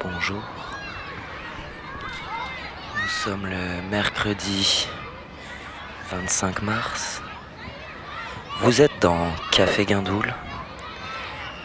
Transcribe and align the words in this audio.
Bonjour. 0.00 0.42
Nous 3.02 3.08
sommes 3.08 3.46
le 3.46 3.82
mercredi 3.90 4.86
25 6.10 6.62
mars. 6.62 7.20
Vous 8.60 8.80
êtes 8.80 8.96
dans 9.00 9.26
Café 9.50 9.86
Guindoul. 9.86 10.32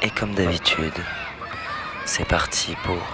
Et 0.01 0.09
comme 0.09 0.33
d'habitude, 0.33 0.99
c'est 2.05 2.27
parti 2.27 2.75
pour 2.83 3.05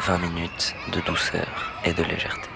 20 0.00 0.18
minutes 0.18 0.74
de 0.92 1.00
douceur 1.02 1.72
et 1.84 1.92
de 1.92 2.02
légèreté. 2.02 2.49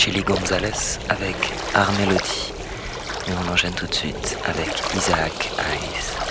Chili 0.00 0.22
Gonzalez 0.22 0.98
avec 1.10 1.36
Art 1.74 1.92
Melody. 1.98 2.54
Et 3.28 3.32
on 3.44 3.52
enchaîne 3.52 3.74
tout 3.74 3.86
de 3.86 3.92
suite 3.92 4.38
avec 4.46 4.70
Isaac 4.96 5.50
Hayes. 5.58 6.29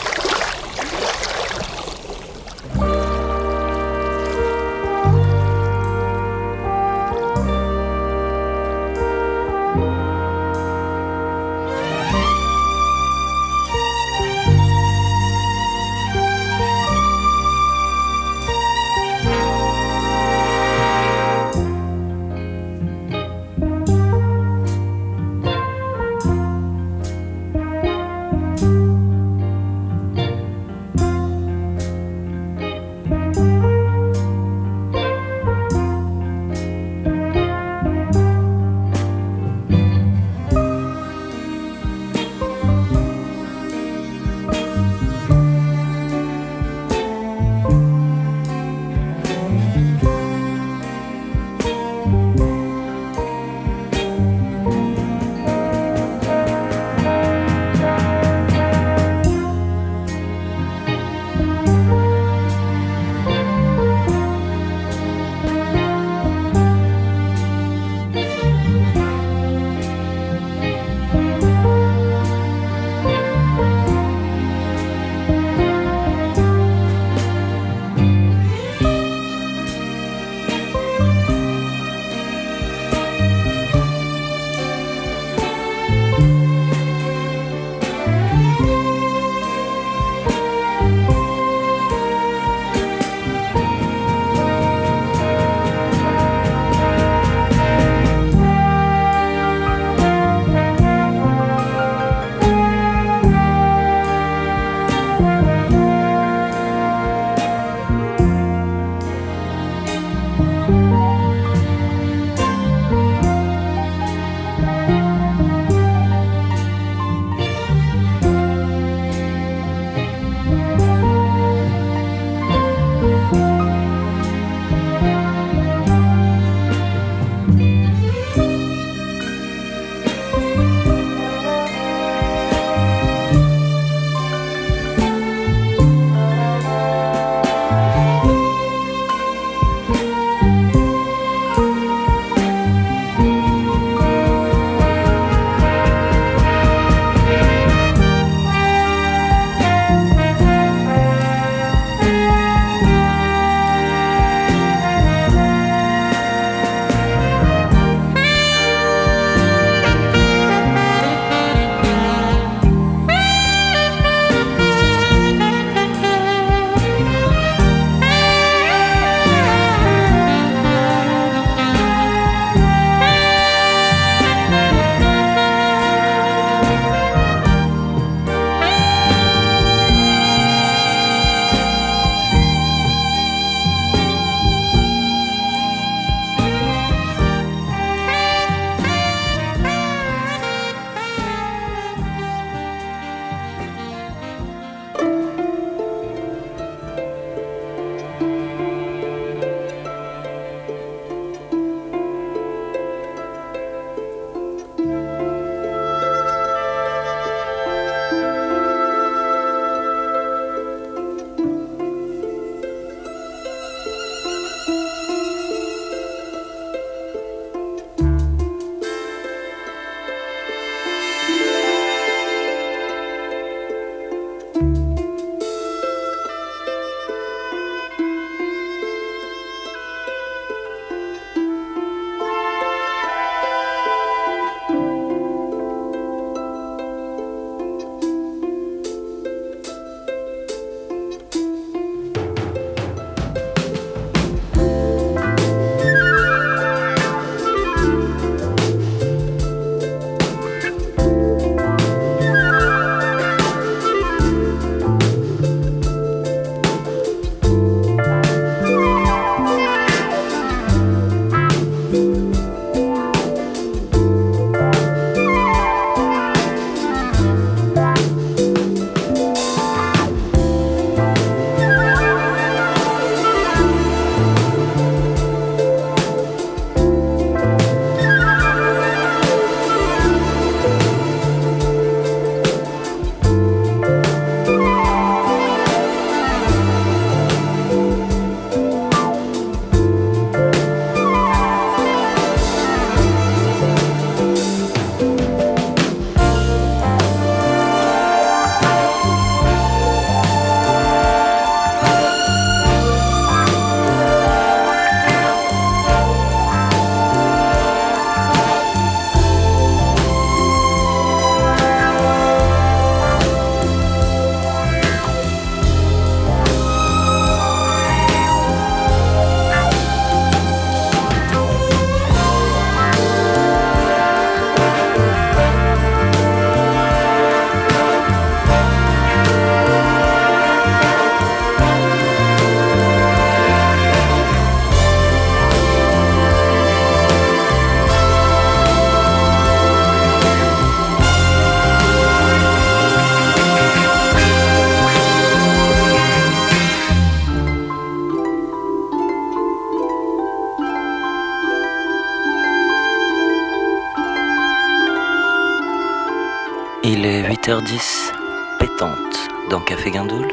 18h10, 357.49 358.13
pétante 358.59 359.27
dans 359.49 359.59
Café 359.61 359.89
Guindoul. 359.89 360.27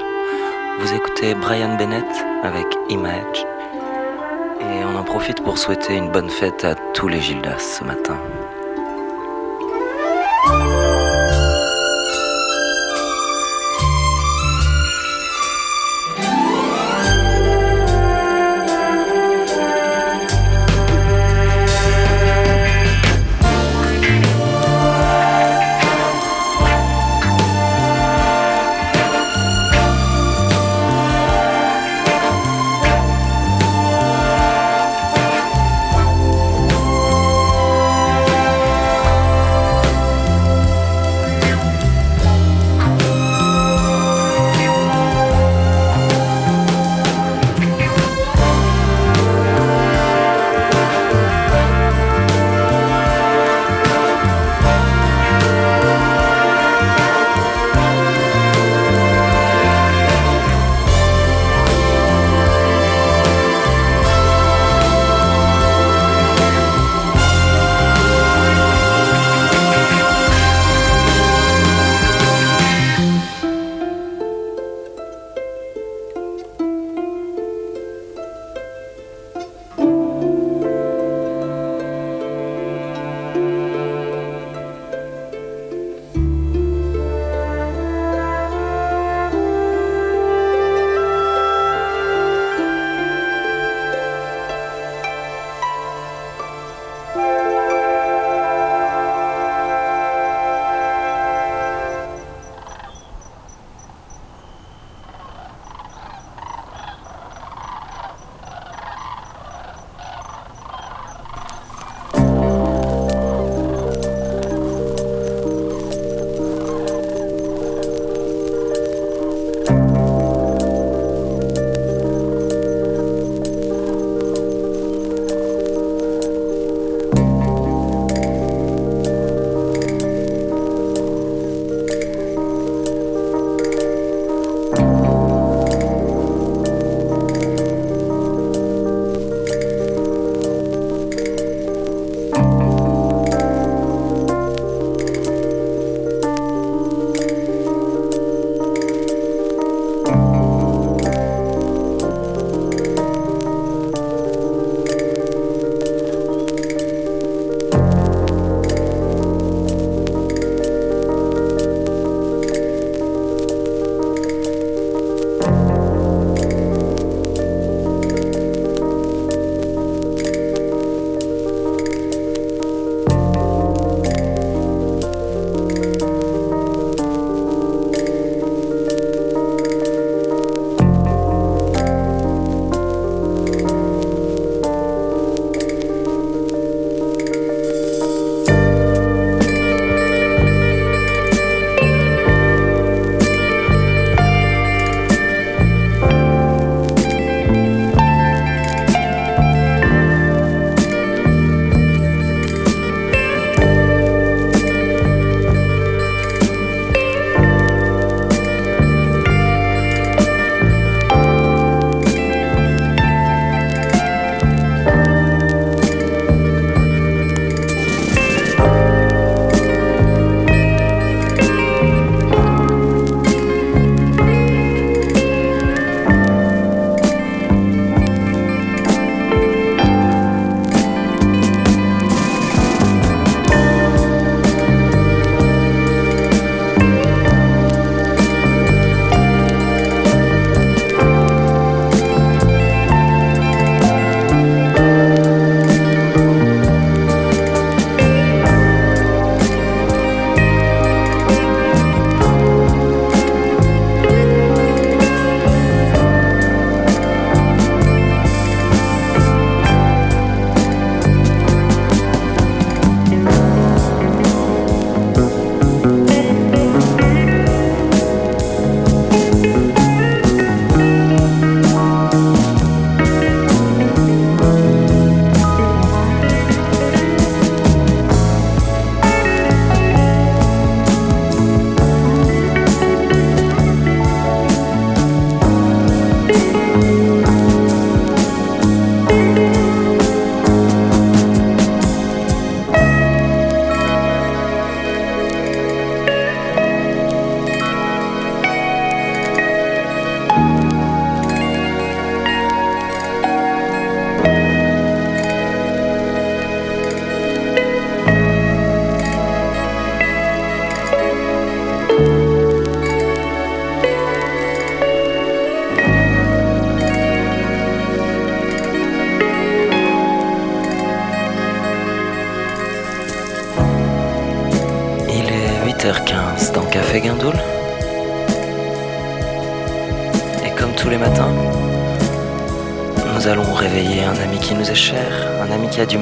Vous 0.79 0.93
écoutez 0.93 1.35
Brian 1.35 1.75
Bennett 1.79 2.05
avec 2.43 2.67
Image. 2.91 3.47
Et 4.61 4.85
on 4.85 4.99
en 4.99 5.03
profite 5.03 5.43
pour 5.43 5.57
souhaiter 5.57 5.97
une 5.97 6.11
bonne 6.11 6.29
fête 6.29 6.63
à 6.67 6.75
tous 6.75 7.09
les 7.09 7.23
Gildas 7.23 7.79
ce 7.79 7.85
matin. 7.85 8.19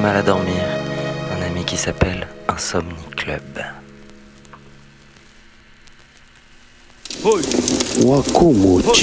Mal 0.05 0.17
à 0.17 0.21
dormir, 0.21 0.61
un 1.35 1.41
ami 1.47 1.65
qui 1.65 1.77
s'appelle 1.77 2.27
Insomnie 2.47 2.93
Club. 3.17 3.41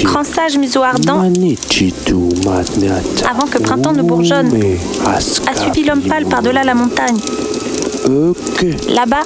Grand 0.05 0.23
sage 0.23 0.57
museau 0.57 0.81
ardent, 0.81 1.19
avant 3.29 3.47
que 3.47 3.57
printemps 3.57 3.91
ne 3.91 4.01
bourgeonne, 4.01 4.49
a 5.05 5.55
suivi 5.61 5.83
l'homme 5.83 6.03
pâle 6.03 6.25
par-delà 6.25 6.63
la 6.63 6.73
montagne. 6.73 7.19
Là-bas, 8.87 9.23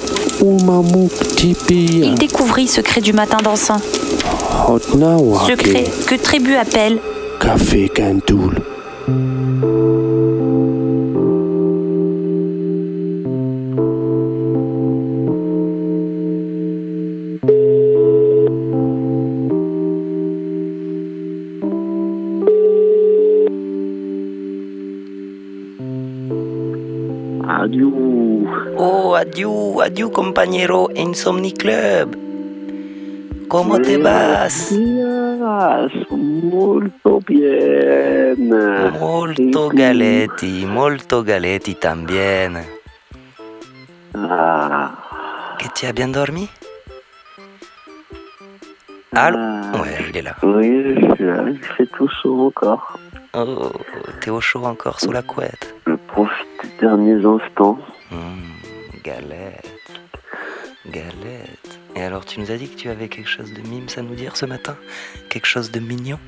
il 1.70 2.14
découvrit 2.16 2.66
secret 2.66 3.00
du 3.00 3.12
matin 3.12 3.38
dansant. 3.40 3.80
Secret 5.46 5.84
que 6.08 6.16
Trébu 6.16 6.56
appelle 6.56 6.98
Café 7.38 7.88
Gandoul. 7.94 8.56
Compañero 30.38 30.88
Insomnie 30.94 31.52
Club. 31.52 32.16
¿Cómo 33.48 33.80
te 33.80 33.96
vas? 33.98 34.70
Yes, 34.70 35.90
molto 36.12 37.20
bien. 37.26 38.48
Molto 39.00 39.66
galetti, 39.66 40.64
molto 40.64 41.24
galetti 41.24 41.74
también. 41.74 42.56
Ah, 44.14 44.92
Que 45.58 45.68
tu 45.74 45.86
as 45.86 45.92
bien 45.92 46.12
dormi? 46.12 46.48
Allô 49.14 49.38
ah, 49.40 49.72
Ouais, 49.80 49.96
il 50.08 50.18
est 50.18 50.22
là. 50.22 50.36
Oui, 50.44 50.94
je 51.00 51.14
suis 51.16 51.24
là, 51.24 51.42
il 51.48 51.58
fait 51.76 51.86
tout 51.86 52.08
chaud 52.22 52.46
encore. 52.46 52.96
Oh, 53.34 53.72
t'es 54.20 54.30
au 54.30 54.40
chaud 54.40 54.64
encore 54.64 55.00
sous 55.00 55.10
la 55.10 55.22
couette. 55.22 55.74
Je 55.84 55.94
profite 55.94 56.46
des 56.62 56.86
derniers 56.86 57.24
instants. 57.26 57.80
Galette. 59.02 59.77
Galette. 60.90 61.78
Et 61.94 62.02
alors, 62.02 62.24
tu 62.24 62.40
nous 62.40 62.50
as 62.50 62.56
dit 62.56 62.68
que 62.68 62.76
tu 62.76 62.88
avais 62.88 63.08
quelque 63.08 63.28
chose 63.28 63.52
de 63.52 63.60
mimes 63.62 63.88
à 63.96 64.02
nous 64.02 64.14
dire 64.14 64.36
ce 64.36 64.46
matin? 64.46 64.76
Quelque 65.28 65.46
chose 65.46 65.70
de 65.70 65.80
mignon? 65.80 66.18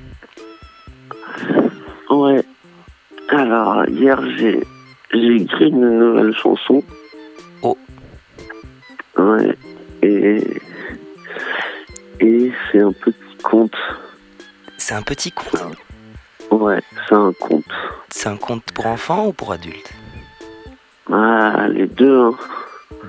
Ouais. 2.10 2.42
Alors, 3.28 3.88
hier, 3.88 4.20
j'ai 4.36 4.64
j'ai 5.12 5.36
écrit 5.36 5.68
une 5.68 5.98
nouvelle 5.98 6.34
chanson. 6.34 6.82
Oh. 7.62 7.78
Ouais. 9.16 9.56
Et. 10.02 10.42
Et 12.20 12.52
c'est 12.70 12.80
un 12.80 12.92
petit 12.92 13.36
conte. 13.42 13.76
C'est 14.76 14.94
un 14.94 15.02
petit 15.02 15.32
conte? 15.32 15.76
Ouais, 16.50 16.82
c'est 17.08 17.14
un 17.14 17.32
conte. 17.32 17.64
C'est 18.10 18.28
un 18.28 18.36
conte 18.36 18.64
pour 18.74 18.86
enfants 18.86 19.28
ou 19.28 19.32
pour 19.32 19.52
adultes? 19.52 19.92
Ah, 21.12 21.66
les 21.68 21.86
deux, 21.86 22.18
hein. 22.18 22.34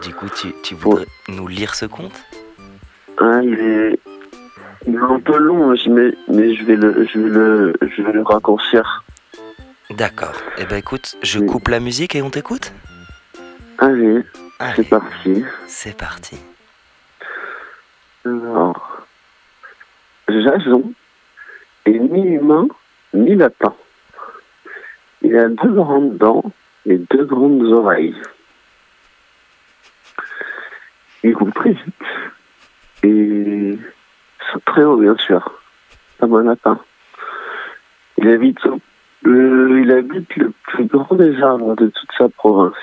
Du 0.01 0.13
coup, 0.13 0.27
tu, 0.29 0.53
tu 0.63 0.75
voudrais 0.75 1.05
nous 1.29 1.47
lire 1.47 1.75
ce 1.75 1.85
conte? 1.85 2.13
Ah, 3.17 3.39
il 3.43 3.53
est, 3.59 3.99
il 4.87 4.95
est 4.95 4.97
un 4.97 5.19
peu 5.19 5.37
long, 5.37 5.75
mais, 5.89 6.11
mais 6.27 6.55
je 6.55 6.63
vais 6.63 6.75
le, 6.75 7.05
je 7.07 7.19
vais 7.19 7.29
le, 7.29 7.73
je 7.81 8.01
vais 8.01 8.11
le 8.13 8.23
raccourcir. 8.23 9.03
D'accord. 9.91 10.33
Eh 10.57 10.65
ben 10.65 10.77
écoute, 10.77 11.15
je 11.21 11.39
Oui. 11.39 11.45
coupe 11.45 11.67
la 11.67 11.79
musique 11.79 12.15
et 12.15 12.21
on 12.21 12.29
t'écoute? 12.29 12.71
Allez, 13.77 14.23
Allez, 14.59 14.73
c'est 14.77 14.89
parti. 14.89 15.43
c'est 15.67 15.97
parti. 15.97 16.37
Alors, 18.25 19.05
Jason 20.29 20.93
est 21.85 21.99
ni 21.99 22.35
humain 22.35 22.67
ni 23.13 23.35
lapin. 23.35 23.73
Il 25.21 25.35
a 25.37 25.47
deux 25.49 25.71
grandes 25.73 26.17
dents 26.17 26.43
et 26.85 26.97
deux 26.97 27.25
grandes 27.25 27.63
oreilles. 27.63 28.15
Il 31.23 31.35
roule 31.35 31.53
très 31.53 31.71
vite 31.71 32.03
et 33.03 33.77
saute 34.51 34.65
très 34.65 34.83
haut, 34.83 34.97
bien 34.97 35.15
sûr, 35.17 35.61
un 36.19 36.43
lapin. 36.43 36.79
Il 38.17 38.27
habite, 38.27 38.59
le, 39.23 39.81
il 39.81 39.91
habite 39.91 40.35
le 40.35 40.51
plus 40.63 40.85
grand 40.85 41.15
des 41.15 41.41
arbres 41.41 41.75
de 41.75 41.87
toute 41.87 42.11
sa 42.17 42.29
province. 42.29 42.75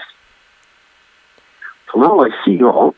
Son 1.92 2.02
arbre 2.02 2.26
est 2.26 2.44
si 2.44 2.56
grand 2.56 2.94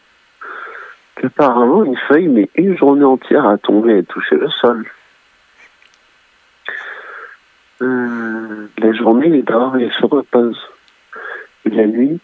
qu'apparemment 1.17 1.85
une 1.85 1.97
feuille 1.97 2.29
met 2.29 2.49
une 2.55 2.77
journée 2.77 3.05
entière 3.05 3.47
à 3.47 3.59
tomber 3.59 3.99
et 3.99 4.05
toucher 4.05 4.37
le 4.37 4.49
sol. 4.51 4.87
Euh, 7.83 8.69
la 8.79 8.93
journée, 8.93 9.29
il 9.29 9.45
dort 9.45 9.77
et 9.77 9.91
se 9.91 10.05
repose. 10.05 10.59
Et 11.65 11.71
la 11.71 11.87
nuit, 11.87 12.21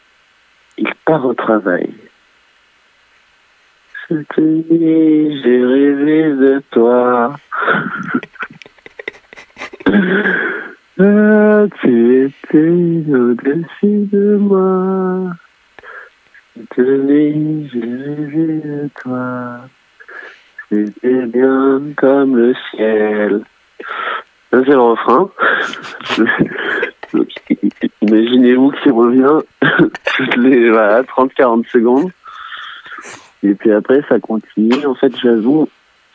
il 0.79 0.95
part 1.05 1.25
au 1.25 1.35
travail. 1.35 1.93
Cette 4.09 4.39
nuit, 4.39 5.43
j'ai 5.43 5.65
rêvé 5.65 6.23
de 6.31 6.63
toi. 6.71 7.35
Ah, 11.01 11.65
tu 11.81 12.25
étais 12.25 13.13
au-dessus 13.13 14.09
de 14.13 14.37
moi. 14.37 15.33
Cette 16.55 16.79
nuit, 16.79 17.69
j'ai 17.73 17.81
rêvé 17.81 18.61
de 18.65 18.89
toi. 19.03 19.61
C'était 20.69 21.27
bien 21.27 21.83
comme 21.97 22.37
le 22.37 22.55
ciel. 22.71 23.43
Ça, 24.53 24.61
c'est 24.65 24.71
le 24.71 24.81
refrain. 24.81 25.31
Imaginez-vous 28.03 28.71
qu'il 28.71 28.93
revient 28.93 29.41
toutes 29.61 30.37
les 30.37 30.71
voilà, 30.71 31.03
30-40 31.03 31.69
secondes. 31.71 32.13
Et 33.47 33.55
puis 33.55 33.71
après, 33.71 34.03
ça 34.09 34.19
continue. 34.19 34.85
En 34.87 34.97
fait, 34.97 35.17
Jason, 35.17 35.69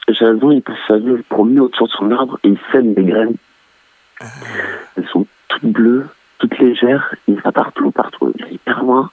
Jason 0.10 0.52
il 0.52 0.62
passe 0.62 0.76
sa 0.86 0.98
vie 0.98 1.16
se 1.18 1.24
promener 1.30 1.62
autour 1.62 1.88
de 1.88 1.94
son 1.94 2.12
arbre 2.12 2.38
et 2.44 2.50
il 2.50 2.60
sème 2.74 2.94
des 2.94 3.06
graines. 3.06 3.38
Elles 4.98 5.08
sont 5.08 5.26
toutes 5.48 5.66
bleues, 5.66 6.08
toutes 6.40 6.60
légères. 6.60 7.16
Il 7.30 7.36
va 7.36 7.54
partout, 7.54 7.90
partout. 7.92 8.34
Il 8.36 8.44
va 8.44 8.52
hyper 8.52 8.84
loin. 8.84 9.10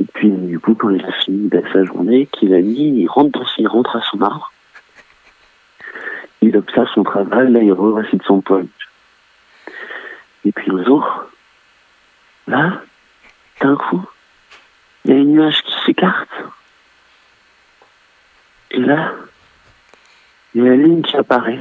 Et 0.00 0.04
puis, 0.14 0.30
du 0.30 0.58
coup, 0.58 0.74
quand 0.74 0.88
il 0.88 1.04
a 1.04 1.12
fini 1.12 1.48
ben, 1.48 1.62
sa 1.74 1.84
journée, 1.84 2.26
qu'il 2.32 2.54
a 2.54 2.60
mis, 2.62 3.02
il 3.02 3.06
rentre, 3.06 3.38
dans, 3.38 3.46
il 3.58 3.68
rentre 3.68 3.96
à 3.96 4.00
son 4.00 4.22
arbre. 4.22 4.50
Il 6.40 6.56
observe 6.56 6.88
son 6.94 7.02
travail, 7.02 7.52
là, 7.52 7.60
il 7.60 7.72
récite 7.72 8.22
son 8.22 8.40
poème. 8.40 8.68
Et 10.46 10.52
puis, 10.52 10.70
un 10.72 10.82
jour, 10.84 11.24
là, 12.46 12.80
d'un 13.60 13.76
coup, 13.76 14.02
il 15.04 15.10
y 15.10 15.14
a 15.14 15.18
une 15.18 15.32
nuage 15.34 15.62
qui 15.62 15.74
s'écarte. 15.84 16.30
Et 18.70 18.78
là, 18.78 19.12
il 20.54 20.62
y 20.62 20.66
a 20.66 20.70
la 20.70 20.76
ligne 20.76 21.02
qui 21.02 21.16
apparaît. 21.16 21.60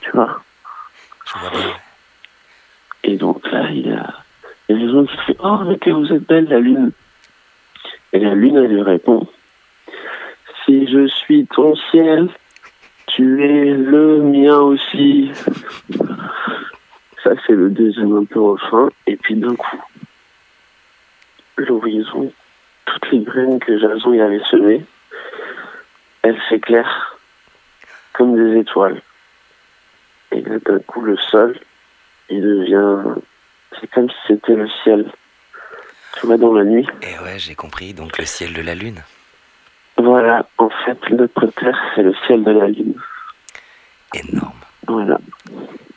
Tu 0.00 0.10
vois. 0.12 0.40
Et 3.04 3.16
donc 3.16 3.50
là, 3.50 3.70
il 3.70 3.88
y 3.88 3.92
a, 3.92 4.14
il 4.68 4.76
y 4.76 4.78
a 4.78 4.86
raison 4.86 5.06
qui 5.06 5.16
fait 5.18 5.36
Oh, 5.40 5.58
mais 5.66 5.78
que 5.78 5.90
vous 5.90 6.12
êtes 6.12 6.26
belle, 6.26 6.48
la 6.48 6.60
lune. 6.60 6.92
Et 8.12 8.20
la 8.20 8.34
lune, 8.34 8.56
elle 8.56 8.72
lui 8.72 8.82
répond 8.82 9.26
Si 10.64 10.86
je 10.90 11.06
suis 11.08 11.46
ton 11.46 11.74
ciel, 11.90 12.28
tu 13.06 13.44
es 13.44 13.72
le 13.72 14.22
mien 14.22 14.58
aussi. 14.58 15.30
Ça, 17.24 17.32
c'est 17.46 17.52
le 17.52 17.70
deuxième 17.70 18.16
un 18.16 18.24
peu 18.24 18.40
refrain. 18.40 18.88
Et 19.06 19.16
puis 19.16 19.34
d'un 19.34 19.56
coup, 19.56 19.82
l'horizon, 21.56 22.32
toutes 22.86 23.10
les 23.10 23.20
graines 23.20 23.58
que 23.58 23.78
Jason 23.78 24.12
y 24.12 24.20
avait 24.20 24.42
semées, 24.50 24.84
elles 26.22 26.40
s'éclairent 26.48 27.16
comme 28.12 28.36
des 28.36 28.60
étoiles. 28.60 29.00
Et 30.32 30.40
là, 30.42 30.58
d'un 30.58 30.78
coup, 30.80 31.00
le 31.02 31.16
sol, 31.16 31.58
il 32.28 32.42
devient. 32.42 33.20
C'est 33.80 33.86
comme 33.90 34.10
si 34.10 34.16
c'était 34.26 34.54
le 34.54 34.68
ciel. 34.82 35.10
Tu 36.18 36.26
vois, 36.26 36.36
dans 36.36 36.52
la 36.52 36.64
nuit. 36.64 36.86
Et 37.02 37.18
ouais, 37.20 37.38
j'ai 37.38 37.54
compris. 37.54 37.94
Donc 37.94 38.18
le 38.18 38.24
ciel 38.24 38.52
de 38.52 38.60
la 38.62 38.74
lune. 38.74 39.02
Voilà, 39.96 40.46
en 40.58 40.70
fait, 40.70 40.98
notre 41.10 41.46
terre, 41.46 41.78
c'est 41.94 42.02
le 42.02 42.14
ciel 42.26 42.44
de 42.44 42.50
la 42.52 42.66
lune. 42.68 42.94
Énorme. 44.14 44.52
Voilà. 44.86 45.18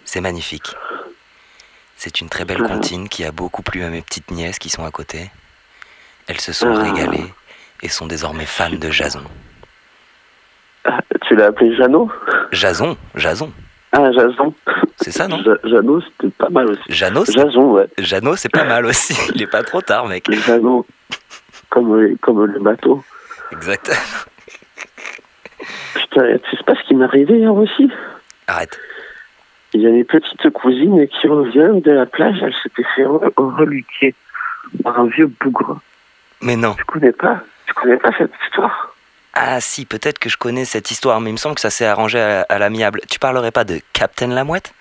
C'est 0.06 0.22
magnifique. 0.22 0.76
C'est 1.96 2.20
une 2.20 2.30
très 2.30 2.46
belle 2.46 2.58
Voilà. 2.60 2.76
comptine 2.76 3.08
qui 3.10 3.24
a 3.24 3.32
beaucoup 3.32 3.62
plu 3.62 3.84
à 3.84 3.90
mes 3.90 4.02
petites 4.02 4.32
nièces 4.32 4.60
qui 4.60 4.70
sont 4.70 4.84
à 4.84 4.92
côté. 4.92 5.30
Elles 6.28 6.42
se 6.42 6.52
sont 6.54 6.74
Ah. 6.76 6.82
régalées 6.84 7.32
et 7.84 7.90
sont 7.90 8.08
désormais 8.08 8.46
fans 8.46 8.70
de 8.72 8.90
Jason. 8.90 9.24
Ah, 10.86 11.00
tu 11.28 11.36
l'as 11.36 11.48
appelé 11.48 11.76
Jeannot? 11.76 12.10
Jason, 12.52 12.98
Jason. 13.16 13.52
Ah, 13.92 14.12
Jason. 14.12 14.54
C'est 14.98 15.12
ça, 15.12 15.28
non? 15.28 15.44
Jeannot, 15.64 16.02
c'était 16.02 16.34
pas 16.38 16.50
mal 16.50 16.70
aussi. 16.70 16.82
Jeannot, 16.88 17.26
Jason, 17.26 17.72
ouais. 17.72 17.88
Jeannot, 17.98 18.36
c'est 18.36 18.52
pas 18.52 18.64
mal 18.64 18.86
aussi. 18.86 19.16
Il 19.36 19.42
est 19.42 19.48
pas 19.48 19.64
trop 19.64 19.82
tard, 19.82 20.08
mec. 20.08 20.32
Jeannot, 20.32 20.86
comme, 21.70 22.18
comme 22.18 22.46
le 22.46 22.60
bateau. 22.60 23.04
Exact. 23.52 23.92
Putain, 25.94 26.38
tu 26.38 26.58
sais 26.58 26.64
pas 26.64 26.76
ce 26.76 26.88
qui 26.88 26.96
m'est 26.96 27.06
arrivé 27.06 27.38
hier 27.38 27.54
aussi? 27.54 27.92
Arrête. 28.48 28.80
Il 29.74 29.82
y 29.82 29.88
a 29.88 29.90
une 29.90 30.06
petite 30.06 30.50
cousine 30.50 31.08
qui 31.08 31.28
revient 31.28 31.82
de 31.82 31.92
la 31.92 32.06
plage, 32.06 32.38
elle 32.42 32.54
s'était 32.62 32.86
fait 32.96 33.06
reluquer 33.06 34.14
par 34.84 35.00
un 35.00 35.08
vieux 35.08 35.28
bougre. 35.28 35.80
Mais 36.42 36.56
non. 36.56 36.74
Tu 36.74 36.84
connais 36.86 37.12
pas? 37.12 37.42
Tu 37.68 37.74
connais 37.74 37.98
pas 37.98 38.12
cette 38.18 38.34
histoire? 38.46 38.91
Ah 39.34 39.62
si, 39.62 39.86
peut-être 39.86 40.20
que 40.20 40.30
je 40.30 40.38
connais 40.38 40.66
cette 40.66 40.92
histoire, 40.92 41.22
mais 41.22 41.30
il 41.30 41.34
me 41.34 41.38
semble 41.38 41.56
que 41.56 41.62
ça 41.62 41.70
s'est 41.70 41.86
arrangé 41.86 42.20
à, 42.20 42.60
l'amiable. 42.60 43.00
Tu 43.10 43.18
parlerais 43.18 43.52
pas 43.52 43.64
de 43.64 43.80
Captain 43.94 44.28
Lamouette 44.28 44.74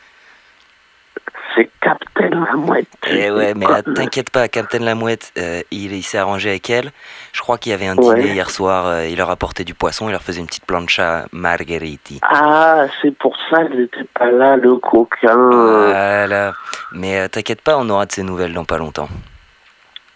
C'est 1.55 1.71
Captain 1.81 2.31
Lamouette. 2.31 2.89
Eh 3.09 3.31
ouais, 3.31 3.55
mais 3.55 3.67
t'inquiète 3.95 4.31
pas, 4.31 4.49
Captain 4.49 4.81
Lamouette, 4.81 5.33
euh, 5.39 5.63
il, 5.71 5.93
il 5.93 6.03
s'est 6.03 6.19
arrangé 6.19 6.51
avec 6.51 6.69
elle. 6.69 6.91
Je 7.33 7.41
crois 7.41 7.59
qu'il 7.59 7.71
y 7.71 7.75
avait 7.75 7.87
un 7.87 7.95
dîner 7.95 8.33
hier 8.33 8.51
soir, 8.51 8.87
euh, 8.87 9.07
il 9.07 9.19
leur 9.19 9.31
apportait 9.31 9.65
du 9.65 9.75
poisson, 9.75 10.09
il 10.09 10.13
leur 10.13 10.23
faisait 10.23 10.41
une 10.41 10.47
petite 10.47 10.67
plancha 10.67 11.27
margheriti. 11.33 12.19
Ah, 12.23 12.87
c'est 13.01 13.17
pour 13.17 13.37
ça 13.51 13.65
qu'il 13.67 13.83
n'était 13.83 14.05
pas 14.15 14.33
là, 14.33 14.57
le 14.57 14.77
coquin. 14.77 15.37
Voilà. 15.37 16.55
Mais 16.93 17.21
euh, 17.21 17.29
t'inquiète 17.29 17.63
pas, 17.63 17.79
on 17.79 17.89
aura 17.89 18.07
de 18.07 18.13
ses 18.13 18.25
nouvelles 18.25 18.53
dans 18.53 18.65
pas 18.65 18.79
longtemps. 18.79 19.09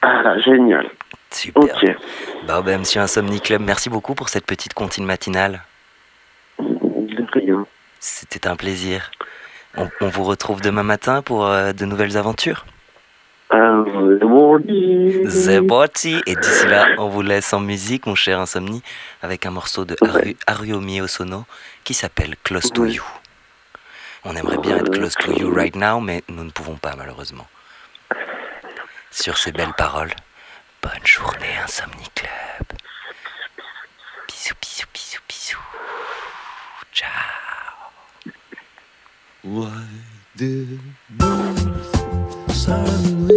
Ah, 0.03 0.39
génial. 0.39 0.87
Super. 1.35 1.63
Ok. 1.63 1.97
Bah, 2.47 2.63
ben, 2.63 2.79
monsieur 2.81 3.01
Insomnie 3.01 3.41
Club, 3.41 3.63
merci 3.63 3.91
beaucoup 3.91 4.15
pour 4.15 4.29
cette 4.29 4.47
petite 4.47 4.75
comptine 4.75 5.05
matinale. 5.05 5.63
De 6.59 7.27
rien. 7.33 7.67
C'était 8.01 8.47
un 8.47 8.57
plaisir. 8.57 9.11
On, 9.77 10.09
vous 10.09 10.25
retrouve 10.25 10.61
demain 10.61 10.85
matin 10.85 11.23
pour 11.23 11.47
euh, 11.47 11.73
de 11.73 11.85
nouvelles 11.85 12.17
aventures. 12.17 12.65
Euh, 13.53 14.19
The 14.19 15.67
party. 15.67 16.23
Et 16.27 16.37
d'ici 16.37 16.67
là, 16.67 16.87
on 16.99 17.09
vous 17.09 17.23
laisse 17.23 17.53
en 17.53 17.61
musique, 17.61 18.07
mon 18.07 18.15
cher 18.15 18.39
Insomnie, 18.39 18.83
avec 19.23 19.47
un 19.47 19.51
morceau 19.51 19.85
de 19.85 19.97
Ariomi 20.47 21.01
Osono 21.01 21.45
qui 21.83 21.95
s'appelle 21.95 22.37
Close 22.45 22.71
to 22.71 22.87
You. 22.87 23.03
On 24.25 24.35
aimerait 24.35 24.59
bien 24.59 24.79
être 24.79 24.91
close 24.91 25.15
to 25.17 25.33
you 25.33 25.53
right 25.53 25.77
now, 25.77 26.01
mais 26.01 26.23
nous 26.29 26.45
ne 26.45 26.51
pouvons 26.51 26.77
pas, 26.77 26.95
malheureusement. 26.97 27.47
Sur 29.11 29.37
ces 29.37 29.53
belles 29.53 29.75
paroles, 29.77 30.13
bonne 30.85 31.07
journée, 31.07 31.57
Insomnie 31.65 32.11
Club. 32.15 32.79
Bisous, 34.29 34.55
bisous, 34.61 34.87
bisous, 34.93 35.21
bisous. 35.27 35.57
Ciao. 36.93 37.09
Why 39.45 39.87
did 40.37 40.79
suddenly? 42.51 43.35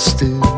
still. 0.00 0.49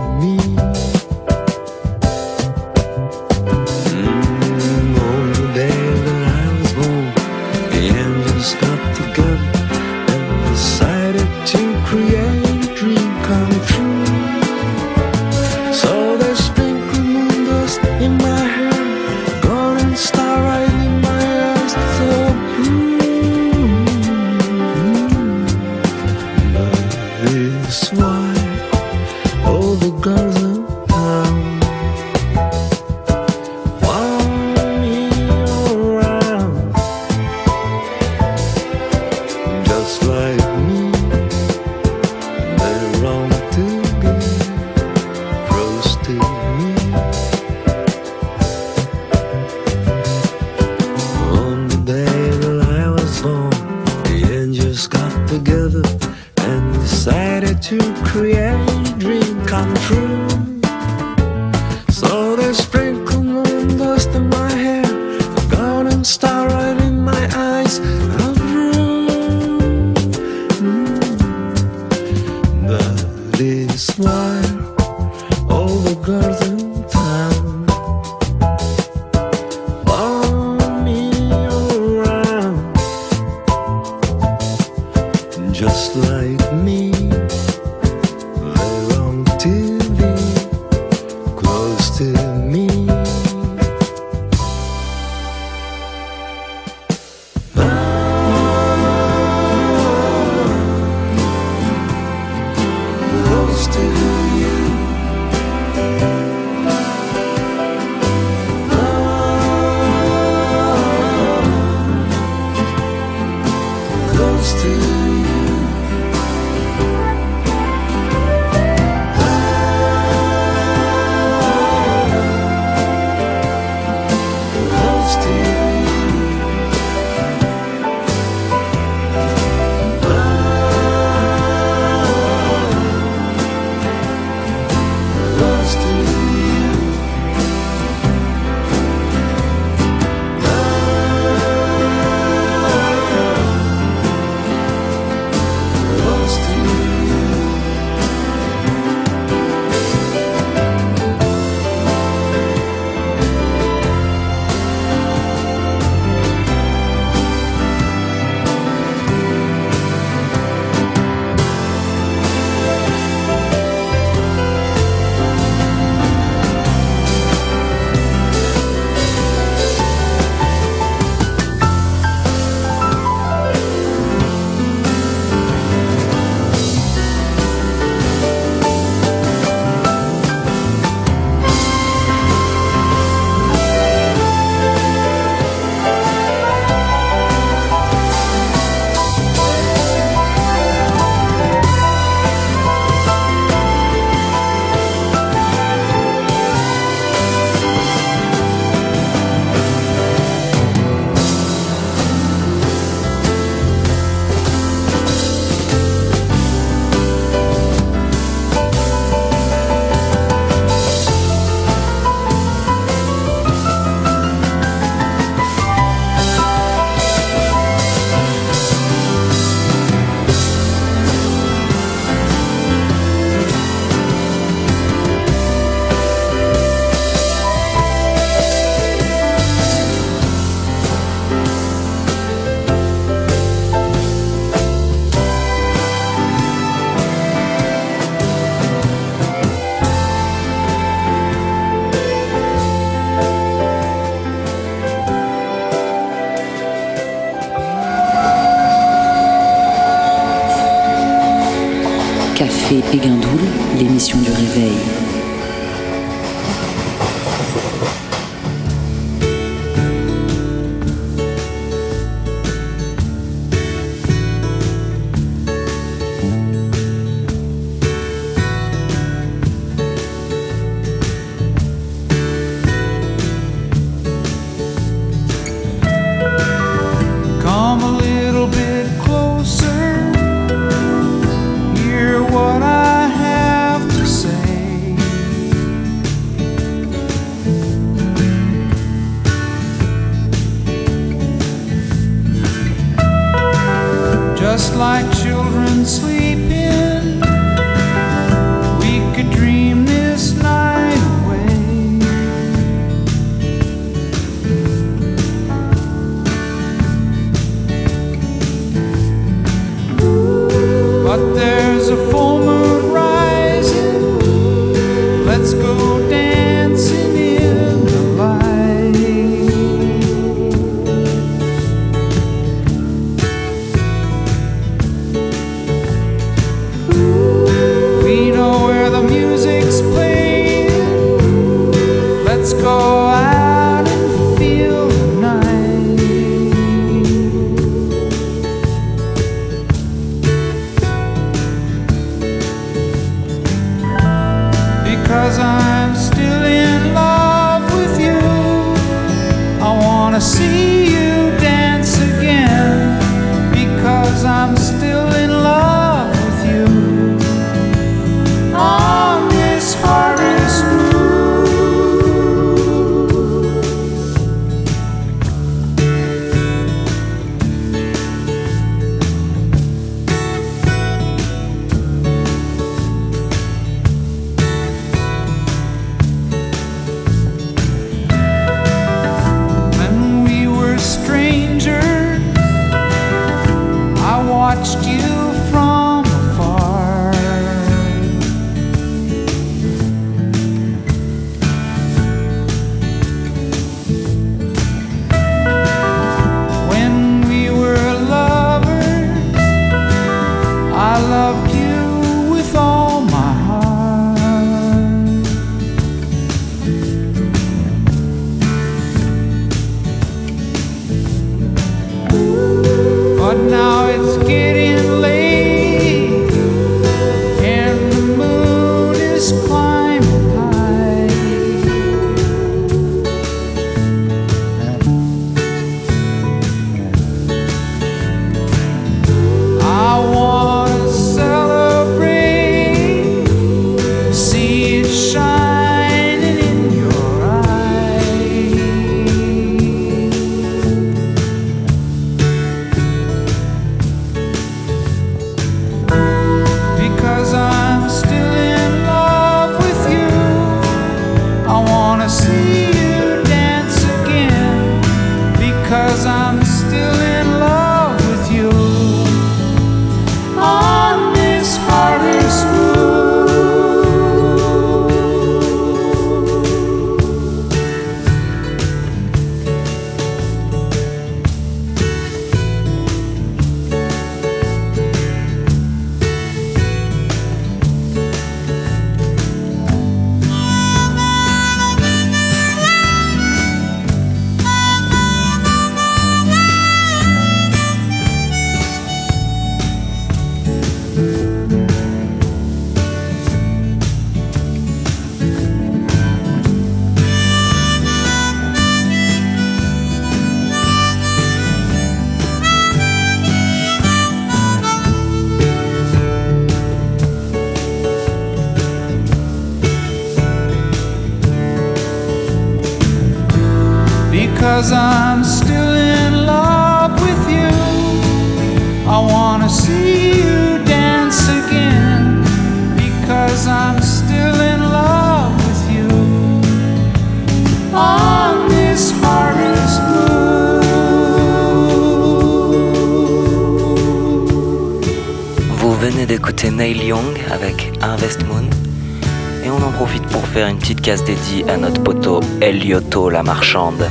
Case 541.02 541.04
dédiée 541.04 541.48
à 541.48 541.56
notre 541.56 541.82
poteau 541.82 542.20
Elioto 542.40 543.10
la 543.10 543.22
marchande, 543.22 543.88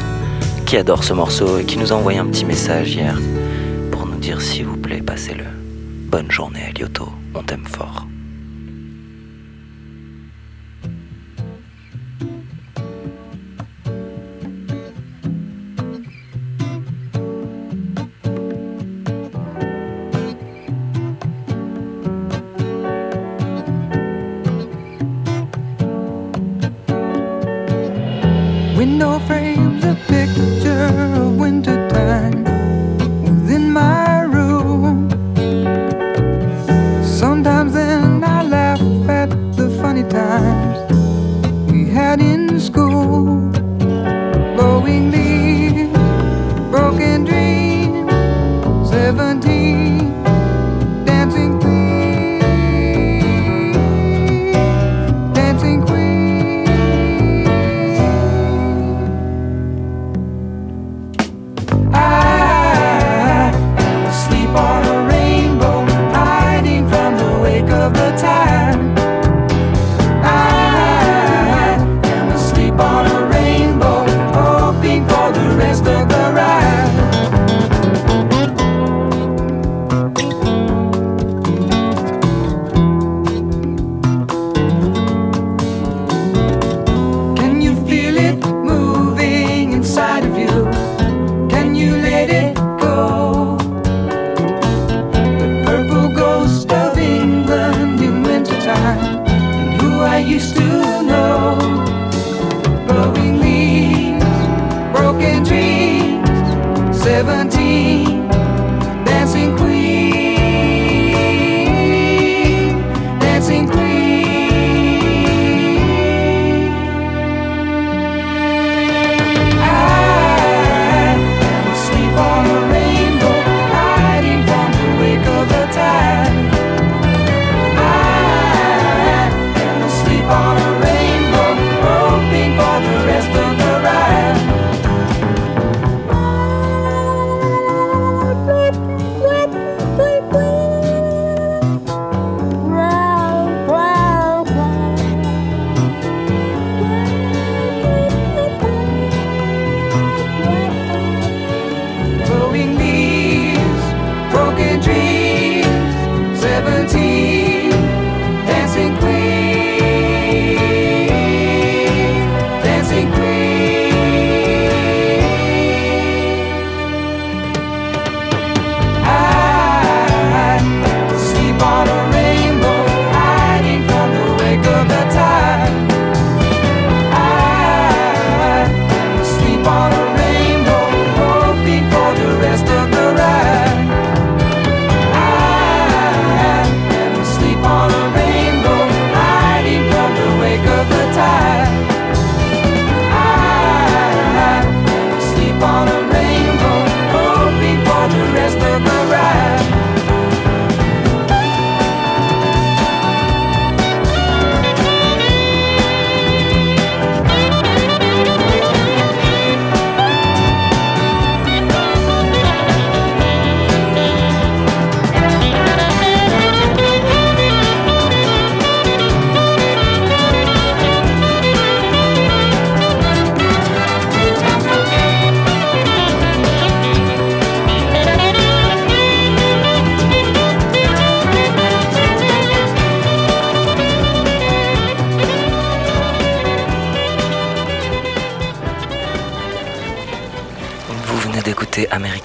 qui 0.65 0.77
adore 0.77 1.03
ce 1.03 1.13
morceau 1.13 1.59
et 1.59 1.65
qui 1.65 1.77
nous 1.77 1.91
a 1.91 1.95
envoyé 1.95 2.19
un 2.19 2.25
petit 2.25 2.45
message 2.45 2.95
hier 2.95 3.17
pour 3.91 4.05
nous 4.05 4.17
dire 4.17 4.41
s'il 4.41 4.65
vous 4.65 4.77
plaît, 4.77 5.01
passez-le. 5.01 5.45
Bonne 6.09 6.31
journée 6.31 6.61
Elioto, 6.69 7.09
on 7.33 7.43
t'aime 7.43 7.65
fort. 7.65 8.05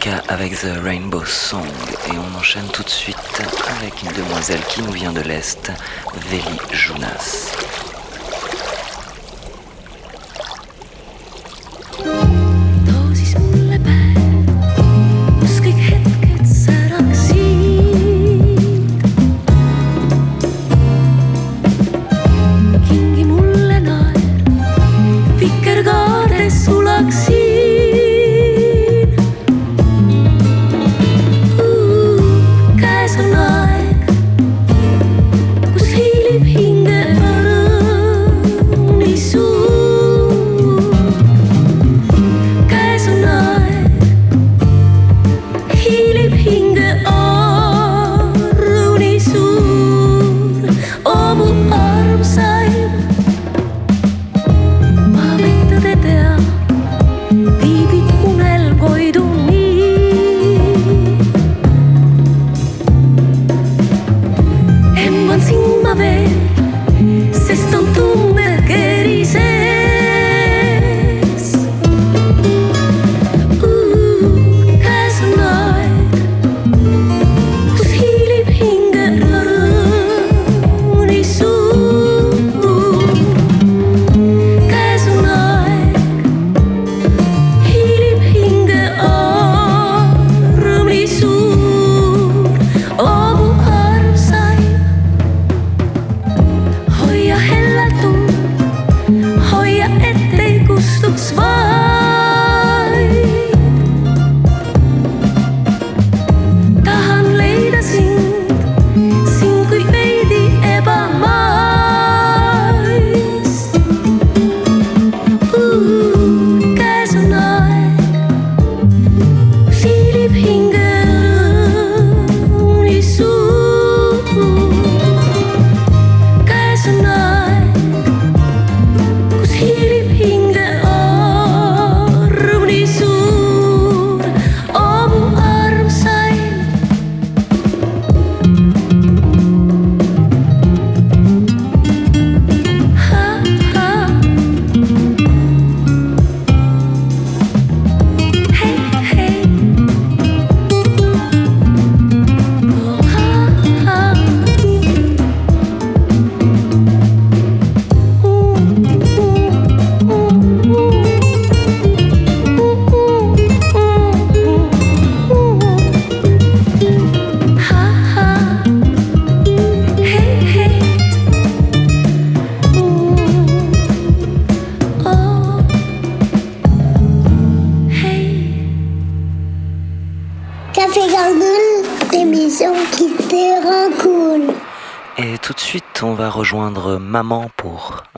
The 0.06 0.80
Rainbow 0.84 1.24
Song 1.24 1.66
et 2.06 2.16
on 2.16 2.38
enchaîne 2.38 2.68
tout 2.68 2.84
de 2.84 2.88
suite 2.88 3.16
avec 3.76 4.04
une 4.04 4.12
demoiselle 4.12 4.60
qui 4.68 4.80
nous 4.80 4.92
vient 4.92 5.12
de 5.12 5.20
l'Est, 5.20 5.72
Veli 6.30 6.56
Jounas. 6.72 7.55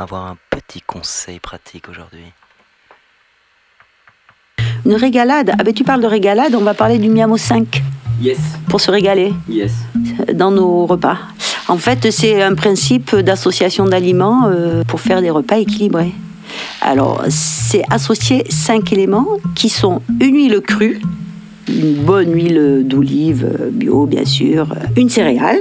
Avoir 0.08 0.30
un 0.30 0.38
petit 0.48 0.80
conseil 0.80 1.38
pratique 1.38 1.86
aujourd'hui. 1.90 2.32
Une 4.86 4.94
régalade. 4.94 5.52
Ah 5.58 5.62
ben 5.62 5.74
tu 5.74 5.84
parles 5.84 6.00
de 6.00 6.06
régalade, 6.06 6.54
on 6.54 6.62
va 6.62 6.72
parler 6.72 6.96
du 6.98 7.10
Miamo 7.10 7.36
5. 7.36 7.82
Yes. 8.22 8.38
Pour 8.70 8.80
se 8.80 8.90
régaler. 8.90 9.34
Yes. 9.50 9.72
Dans 10.32 10.50
nos 10.50 10.86
repas. 10.86 11.18
En 11.68 11.76
fait, 11.76 12.10
c'est 12.10 12.42
un 12.42 12.54
principe 12.54 13.14
d'association 13.16 13.84
d'aliments 13.84 14.46
euh, 14.46 14.82
pour 14.82 15.02
faire 15.02 15.20
des 15.20 15.28
repas 15.28 15.58
équilibrés. 15.58 16.14
Alors, 16.80 17.22
c'est 17.28 17.82
associer 17.90 18.44
cinq 18.48 18.90
éléments 18.94 19.28
qui 19.54 19.68
sont 19.68 20.00
une 20.20 20.36
huile 20.36 20.62
crue, 20.62 21.02
une 21.68 21.96
bonne 21.96 22.32
huile 22.32 22.82
d'olive 22.86 23.46
bio, 23.72 24.06
bien 24.06 24.24
sûr, 24.24 24.74
une 24.96 25.10
céréale, 25.10 25.60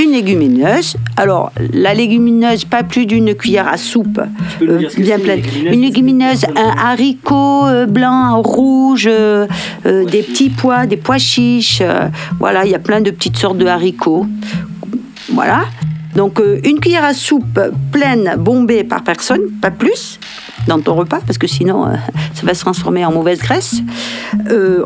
une 0.00 0.12
légumineuse. 0.12 0.96
Alors, 1.16 1.52
la 1.72 1.94
légumineuse, 1.94 2.64
pas 2.64 2.82
plus 2.82 3.06
d'une 3.06 3.34
cuillère 3.34 3.68
à 3.68 3.76
soupe, 3.76 4.20
euh, 4.62 4.88
bien 4.96 5.18
pleine. 5.18 5.42
Une 5.70 5.82
légumineuse, 5.82 6.44
un 6.56 6.74
haricot 6.76 7.66
euh, 7.66 7.86
blanc, 7.86 8.40
rouge, 8.40 9.06
euh, 9.06 9.46
des 9.84 10.22
petits 10.22 10.50
pois, 10.50 10.86
des 10.86 10.96
pois 10.96 11.18
chiches. 11.18 11.82
voilà, 12.38 12.64
il 12.64 12.70
y 12.70 12.74
a 12.74 12.78
plein 12.78 13.00
de 13.00 13.10
petites 13.10 13.36
sortes 13.36 13.58
de 13.58 13.66
haricots. 13.66 14.26
Voilà. 15.32 15.64
Donc, 16.16 16.40
une 16.64 16.80
cuillère 16.80 17.04
à 17.04 17.14
soupe 17.14 17.60
pleine, 17.92 18.34
bombée 18.38 18.82
par 18.82 19.04
personne, 19.04 19.42
pas 19.60 19.70
plus 19.70 20.18
dans 20.66 20.80
ton 20.80 20.94
repas, 20.94 21.20
parce 21.24 21.38
que 21.38 21.46
sinon, 21.46 21.86
ça 22.34 22.46
va 22.46 22.54
se 22.54 22.60
transformer 22.60 23.04
en 23.04 23.12
mauvaise 23.12 23.38
graisse. 23.38 23.82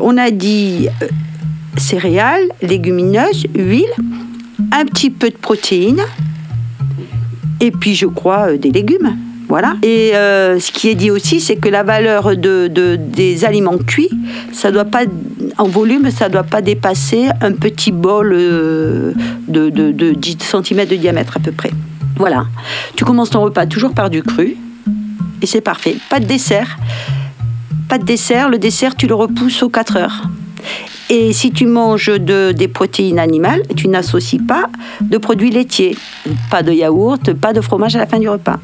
on 0.01 0.17
a 0.17 0.29
dit 0.29 0.87
céréales, 1.77 2.47
légumineuses, 2.61 3.47
huile 3.55 3.93
un 4.71 4.85
petit 4.85 5.09
peu 5.09 5.29
de 5.29 5.37
protéines 5.37 6.03
et 7.61 7.71
puis 7.71 7.95
je 7.95 8.05
crois 8.05 8.51
euh, 8.51 8.57
des 8.57 8.71
légumes. 8.71 9.17
Voilà. 9.47 9.75
Et 9.83 10.15
euh, 10.15 10.59
ce 10.59 10.71
qui 10.71 10.89
est 10.89 10.95
dit 10.95 11.11
aussi, 11.11 11.39
c'est 11.39 11.55
que 11.55 11.69
la 11.69 11.83
valeur 11.83 12.35
de, 12.35 12.67
des 12.97 13.45
aliments 13.45 13.77
cuits, 13.77 14.09
ça 14.51 14.71
doit 14.71 14.85
pas, 14.85 15.03
en 15.59 15.67
volume, 15.67 16.09
ça 16.09 16.27
ne 16.27 16.33
doit 16.33 16.43
pas 16.43 16.61
dépasser 16.61 17.27
un 17.41 17.51
petit 17.51 17.91
bol 17.91 18.33
euh, 18.33 19.13
de, 19.47 19.69
de, 19.69 20.13
10 20.13 20.37
cm 20.39 20.85
de 20.87 20.95
diamètre 20.95 21.37
à 21.37 21.39
peu 21.39 21.51
près. 21.51 21.71
Voilà. 22.17 22.45
Tu 22.95 23.05
commences 23.05 23.29
ton 23.29 23.41
repas 23.41 23.67
toujours 23.67 23.93
par 23.93 24.09
du 24.09 24.23
cru 24.23 24.57
et 25.41 25.45
c'est 25.45 25.61
parfait. 25.61 25.97
Pas 26.09 26.19
de 26.19 26.25
dessert. 26.25 26.77
Pas 27.87 27.99
de 27.99 28.05
dessert. 28.05 28.49
Le 28.49 28.57
dessert, 28.57 28.95
tu 28.95 29.05
le 29.05 29.13
repousses 29.13 29.61
aux 29.61 29.69
4 29.69 29.97
heures. 29.97 30.23
Et 31.09 31.33
si 31.33 31.51
tu 31.51 31.67
manges 31.67 32.07
de, 32.19 32.51
des 32.51 32.67
protéines 32.67 33.19
animales, 33.19 33.61
tu 33.75 33.87
n'associes 33.87 34.39
pas 34.39 34.69
de 35.01 35.17
produits 35.17 35.51
laitiers, 35.51 35.95
pas 36.49 36.63
de 36.63 36.71
yaourt, 36.71 37.33
pas 37.33 37.53
de 37.53 37.61
fromage 37.61 37.95
à 37.95 37.99
la 37.99 38.07
fin 38.07 38.19
du 38.19 38.27
repas. 38.27 38.59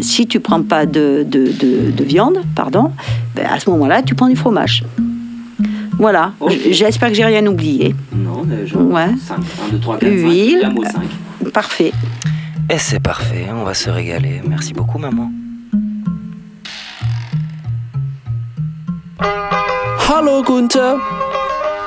Si 0.00 0.28
tu 0.28 0.38
prends 0.38 0.62
pas 0.62 0.86
de, 0.86 1.26
de, 1.28 2.04
viande, 2.04 2.38
pardon, 2.54 2.92
ben 3.34 3.46
à 3.50 3.58
ce 3.58 3.68
moment-là, 3.70 4.02
tu 4.02 4.14
prends 4.14 4.28
du 4.28 4.36
fromage. 4.36 4.84
Voilà, 5.98 6.32
j'espère 6.70 7.08
que 7.08 7.14
j'ai 7.14 7.24
rien 7.24 7.44
oublié. 7.46 7.94
Non, 8.14 8.44
déjà. 8.44 8.78
Ouais. 8.78 9.08
5, 9.26 9.38
1, 9.38 9.72
2, 9.72 9.78
3, 9.80 9.98
4, 9.98 10.10
Huile. 10.10 10.72
5. 11.42 11.52
Parfait. 11.52 11.92
Et 12.70 12.78
c'est 12.78 13.00
parfait, 13.00 13.48
on 13.52 13.64
va 13.64 13.74
se 13.74 13.90
régaler. 13.90 14.40
Merci 14.48 14.72
beaucoup, 14.72 14.98
maman. 14.98 15.32
Hallo 20.08 20.42
Gunther. 20.42 20.96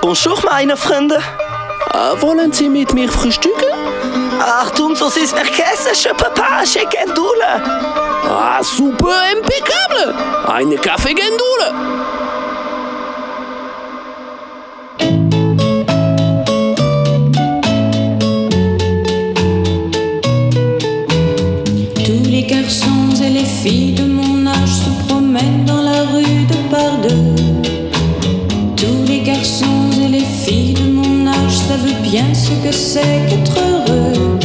Bonjour, 0.03 0.37
meine 0.51 0.75
Freunde. 0.75 1.15
Äh, 1.15 2.21
wollen 2.21 2.51
Sie 2.51 2.67
mit 2.67 2.93
mir 2.93 3.09
frühstücken? 3.09 3.69
Achtung, 4.41 4.97
so 4.97 5.05
ist 5.07 5.33
vergessen, 5.33 5.93
je 5.93 6.09
peux 6.09 6.29
pas, 6.35 6.65
j'ai 6.65 6.85
Gendule. 6.91 7.63
Ah, 8.29 8.61
super, 8.61 9.15
impeccable. 9.31 10.13
Eine 10.45 10.75
Kaffee-Gendule. 10.75 11.69
Tous 22.03 22.29
les 22.29 22.43
garçons 22.43 23.23
et 23.23 23.29
les 23.29 23.45
filles 23.45 23.93
de 23.93 24.03
mon 24.03 24.47
âge 24.47 24.67
se 24.67 25.07
promènent 25.07 25.63
dans 25.63 25.81
la 25.81 26.01
rue 26.11 26.45
de 26.45 26.57
par 26.69 26.91
deux. 26.97 27.62
Bien 32.13 32.31
ce 32.31 32.51
que 32.63 32.71
c'est 32.71 33.25
qu'être 33.27 33.57
heureux. 33.57 34.37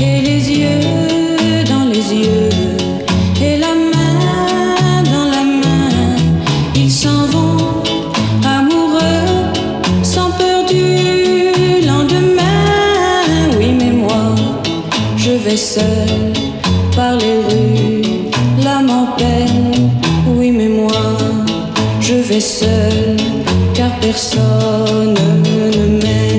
Et 0.00 0.22
les 0.28 0.42
yeux 0.60 1.64
dans 1.72 1.84
les 1.94 2.06
yeux, 2.24 2.48
et 3.46 3.56
la 3.64 3.74
main 3.92 5.02
dans 5.12 5.26
la 5.36 5.44
main, 5.62 6.16
ils 6.74 6.90
s'en 6.90 7.26
vont 7.34 7.82
amoureux, 8.58 9.28
sans 10.02 10.30
peur 10.40 10.60
du 10.74 10.86
lendemain. 11.86 12.64
Oui, 13.58 13.68
mais 13.78 13.92
moi, 14.04 14.24
je 15.18 15.32
vais 15.44 15.62
seul 15.74 16.32
par 16.96 17.12
les 17.22 17.36
rues, 17.46 18.30
l'âme 18.64 18.90
en 18.90 19.06
peine. 19.18 19.90
Oui, 20.36 20.50
mais 20.50 20.70
moi, 20.80 21.02
je 22.00 22.14
vais 22.28 22.46
seul 22.60 23.16
car 23.74 23.90
personne 24.00 25.14
ne 25.76 25.86
mène. 26.02 26.31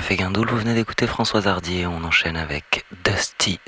Café 0.00 0.16
Guindoul, 0.16 0.48
vous 0.48 0.56
venez 0.56 0.72
d'écouter 0.72 1.06
Françoise 1.06 1.46
et 1.68 1.86
On 1.86 2.04
enchaîne 2.04 2.38
avec 2.38 2.86
Dusty 3.04 3.60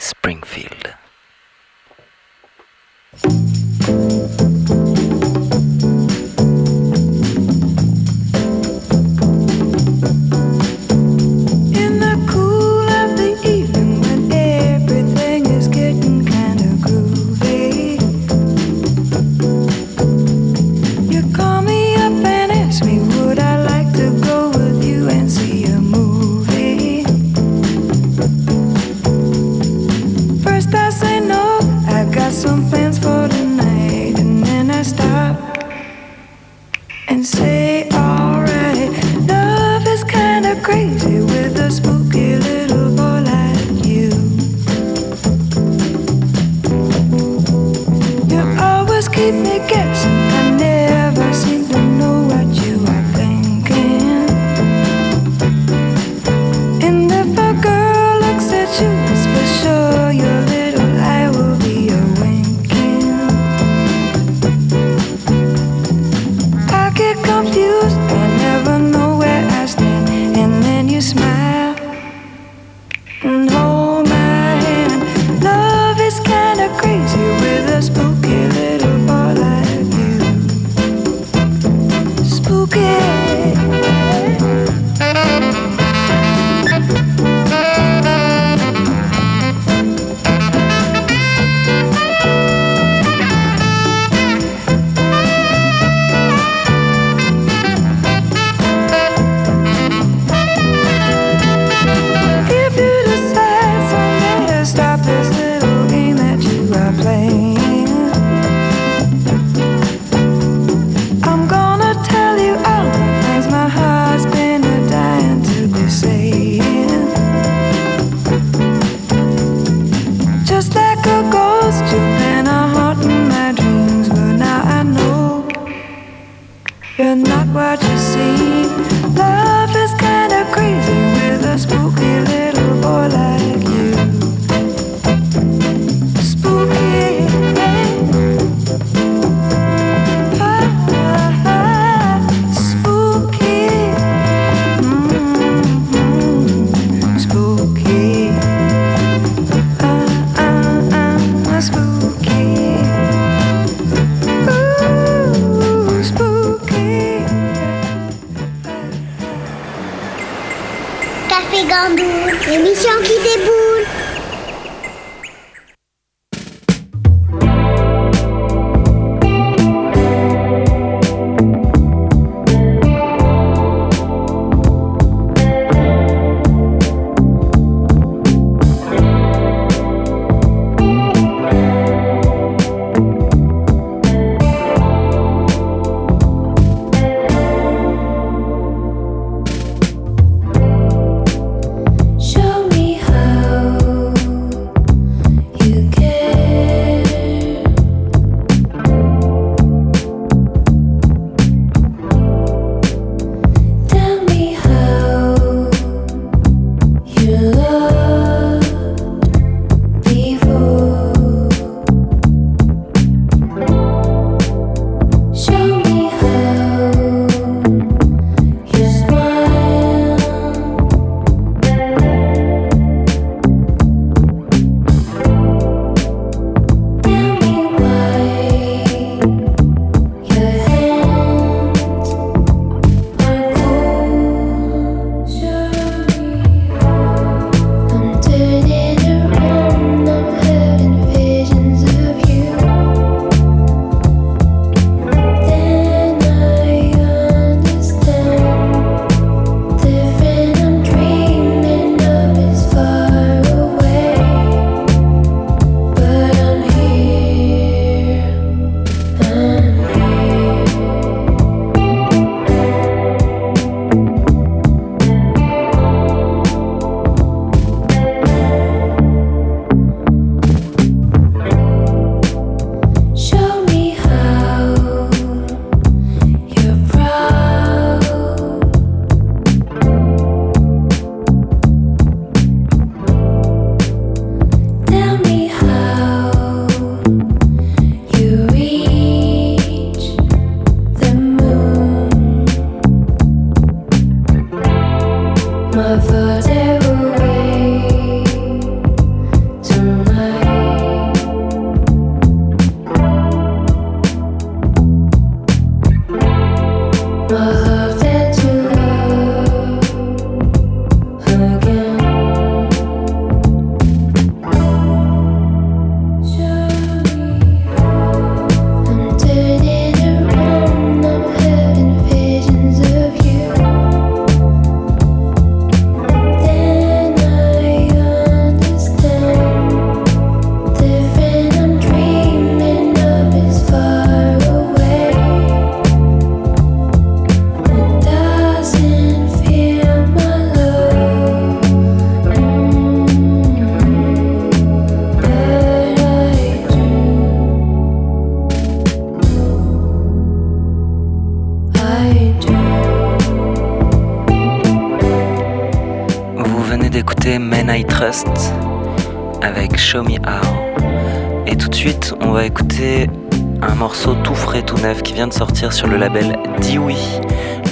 label 366.03 366.37
Dioui, 366.59 366.97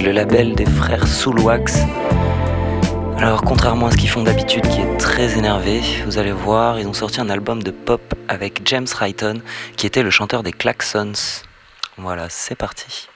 le 0.05 0.13
label 0.13 0.55
des 0.55 0.65
frères 0.65 1.09
Soulwax. 1.09 1.81
Alors 3.19 3.43
contrairement 3.43 3.89
à 3.89 3.91
ce 3.91 3.97
qu'ils 3.97 4.09
font 4.09 4.23
d'habitude 4.23 4.65
qui 4.69 4.81
est 4.81 4.97
très 4.99 5.37
énervé, 5.37 5.81
vous 6.05 6.17
allez 6.17 6.31
voir, 6.31 6.79
ils 6.79 6.87
ont 6.87 6.93
sorti 6.93 7.21
un 7.21 7.29
album 7.29 7.61
de 7.61 7.73
pop 7.73 8.15
avec 8.29 8.61
James 8.67 8.87
Ryton 8.97 9.41
qui 9.77 9.85
était 9.85 10.05
le 10.05 10.11
chanteur 10.11 10.45
des 10.45 10.53
Klaxons. 10.53 11.43
Voilà, 11.99 12.29
c'est 12.29 12.55
parti. 12.55 13.10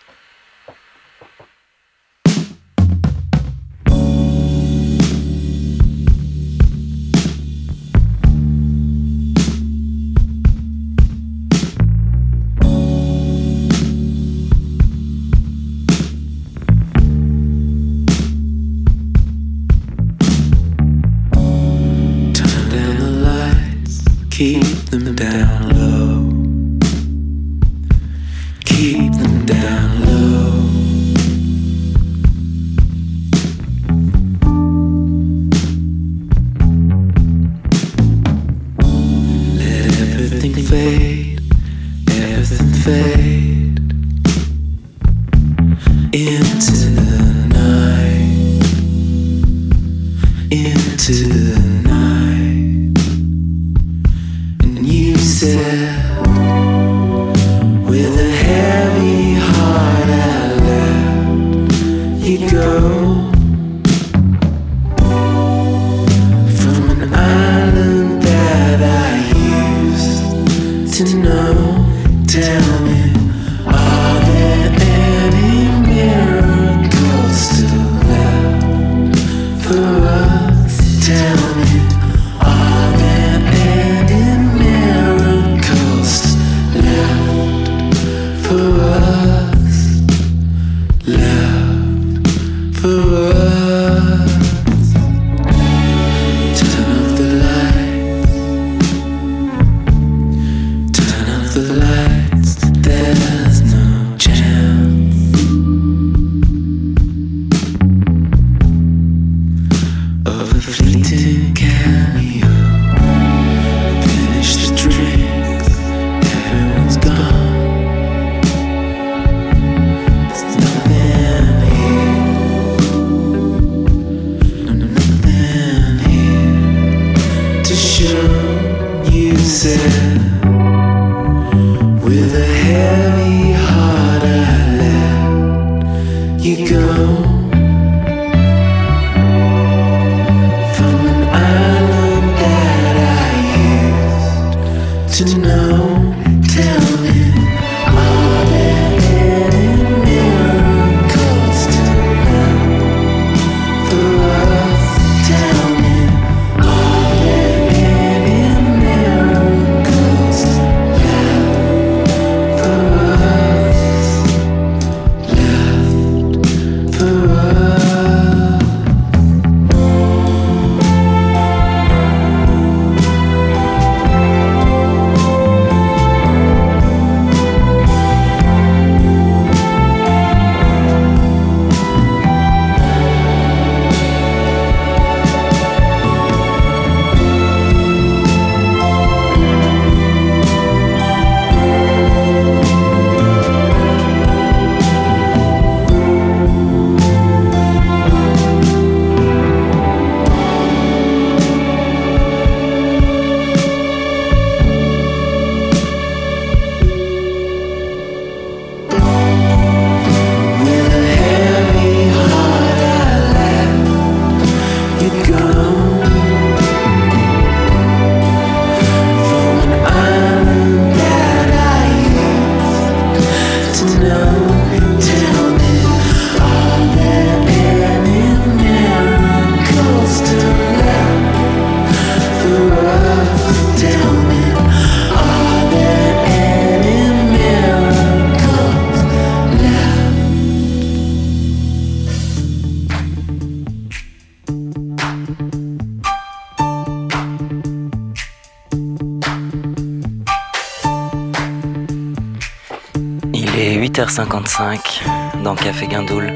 dans 255.43 255.55
Café 255.55 255.87
Guindoul. 255.87 256.35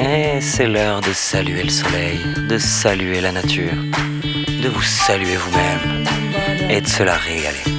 Et 0.00 0.40
c'est 0.40 0.66
l'heure 0.66 1.00
de 1.00 1.12
saluer 1.12 1.62
le 1.62 1.70
soleil, 1.70 2.18
de 2.48 2.58
saluer 2.58 3.20
la 3.20 3.32
nature, 3.32 3.76
de 4.62 4.68
vous 4.68 4.82
saluer 4.82 5.36
vous-même 5.36 6.04
et 6.70 6.80
de 6.80 6.86
se 6.86 7.02
la 7.02 7.16
régaler. 7.16 7.77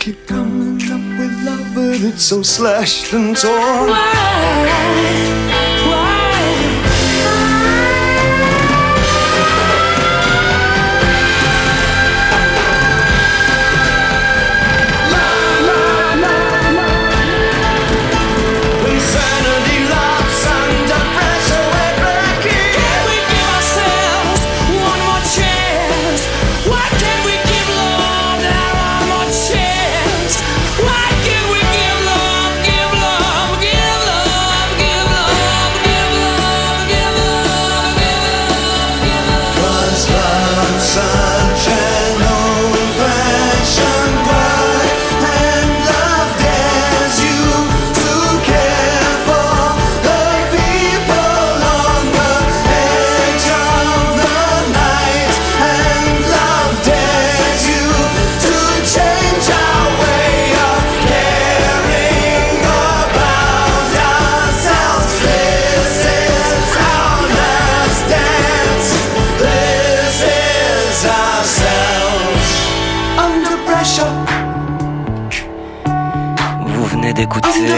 Keep 0.00 0.26
coming 0.26 0.80
up 0.90 1.18
with 1.18 1.44
love, 1.44 1.74
but 1.74 2.00
it's 2.00 2.22
so 2.22 2.42
slashed 2.42 3.12
and 3.12 3.36
torn. 3.36 3.90
Insanity 3.90 5.69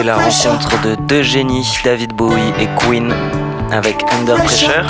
la 0.02 0.16
rencontre 0.16 0.82
de 0.82 0.94
deux 1.06 1.22
génies, 1.22 1.66
David 1.84 2.12
Bowie 2.14 2.52
et 2.58 2.68
Queen, 2.78 3.14
avec 3.70 3.96
Under 4.12 4.36
Pressure. 4.36 4.86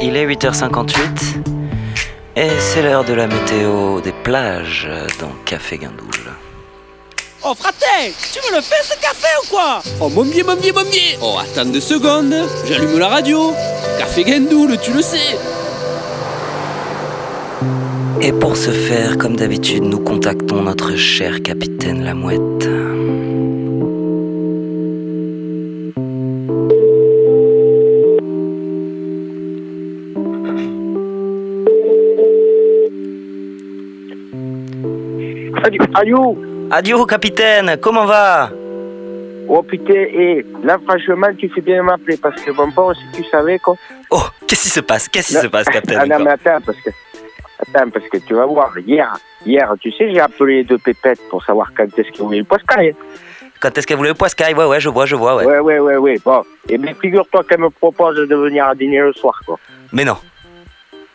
Il 0.00 0.16
est 0.16 0.26
8h58 0.26 0.94
et 2.36 2.48
c'est 2.60 2.82
l'heure 2.82 3.04
de 3.04 3.14
la 3.14 3.26
météo 3.26 4.00
des 4.00 4.12
plages 4.12 4.88
dans 5.20 5.32
Café 5.44 5.78
Guindoul. 5.78 6.08
Oh 7.44 7.54
fraté, 7.54 8.14
tu 8.32 8.40
me 8.48 8.56
le 8.56 8.62
fais 8.62 8.82
ce 8.82 8.94
café 9.00 9.28
ou 9.42 9.48
quoi? 9.48 9.82
Oh 10.00 10.08
mon 10.08 10.24
biais, 10.24 10.42
mon 10.42 10.56
biais, 10.56 10.72
mon 10.72 10.82
biais 10.82 11.18
Oh 11.20 11.36
attends 11.40 11.68
deux 11.68 11.80
secondes, 11.80 12.34
j'allume 12.68 12.98
la 12.98 13.08
radio. 13.08 13.52
Café 13.98 14.24
Gendoul, 14.26 14.78
tu 14.80 14.92
le 14.92 15.02
sais. 15.02 15.38
Et 18.20 18.32
pour 18.32 18.56
ce 18.56 18.70
faire, 18.70 19.18
comme 19.18 19.36
d'habitude, 19.36 19.84
nous 19.84 20.00
contactons 20.00 20.62
notre 20.62 20.96
cher 20.96 21.42
capitaine 21.42 22.04
La 22.04 22.14
Allô 35.94 36.38
Adieu 36.70 37.04
capitaine, 37.06 37.76
comment 37.80 38.04
va? 38.06 38.50
Oh 39.48 39.62
putain, 39.62 39.94
et 39.94 40.44
là 40.62 40.78
franchement 40.86 41.28
tu 41.36 41.48
fais 41.48 41.62
bien 41.62 41.78
de 41.78 41.82
m'appeler 41.82 42.18
parce 42.18 42.40
que 42.42 42.50
bon 42.50 42.68
bon 42.68 42.92
si 42.94 43.00
tu 43.22 43.24
savais 43.30 43.58
quoi. 43.58 43.74
Oh, 44.10 44.22
qu'est-ce 44.46 44.64
qui 44.64 44.68
se 44.68 44.80
passe? 44.80 45.08
Qu'est-ce 45.08 45.28
qui 45.28 45.34
se 45.34 45.46
passe, 45.46 45.66
Ah 45.68 45.72
capitaine 45.72 46.08
non 46.08 46.18
mais 46.18 46.30
attends 46.32 46.60
parce 46.64 46.78
que 46.78 46.90
attends 47.60 47.90
parce 47.90 48.06
que 48.08 48.18
tu 48.18 48.34
vas 48.34 48.44
voir 48.44 48.78
hier 48.78 49.16
hier 49.46 49.72
tu 49.80 49.90
sais 49.90 50.12
j'ai 50.12 50.20
appelé 50.20 50.56
les 50.56 50.64
deux 50.64 50.76
pépettes 50.78 51.20
pour 51.30 51.42
savoir 51.42 51.72
quand 51.74 51.86
est-ce 51.98 52.10
qu'ils 52.12 52.24
voulaient 52.24 52.38
le 52.38 52.44
poiscaille. 52.44 52.94
Quand 53.60 53.76
est-ce 53.76 53.86
qu'elle 53.86 53.96
voulait 53.96 54.10
le 54.10 54.14
poiscaille? 54.14 54.54
Ouais, 54.54 54.66
ouais, 54.66 54.78
je 54.80 54.88
vois, 54.88 55.04
je 55.06 55.16
vois, 55.16 55.34
ouais. 55.36 55.44
Ouais 55.46 55.58
ouais 55.58 55.78
ouais 55.80 55.96
ouais 55.96 56.18
bon 56.24 56.42
et 56.68 56.76
bien 56.78 56.92
figure-toi 56.94 57.42
qu'elle 57.44 57.60
me 57.60 57.70
propose 57.70 58.16
de 58.16 58.34
venir 58.36 58.66
à 58.66 58.74
dîner 58.74 59.00
le 59.00 59.12
soir 59.14 59.40
quoi. 59.46 59.58
Mais 59.92 60.04
non. 60.04 60.18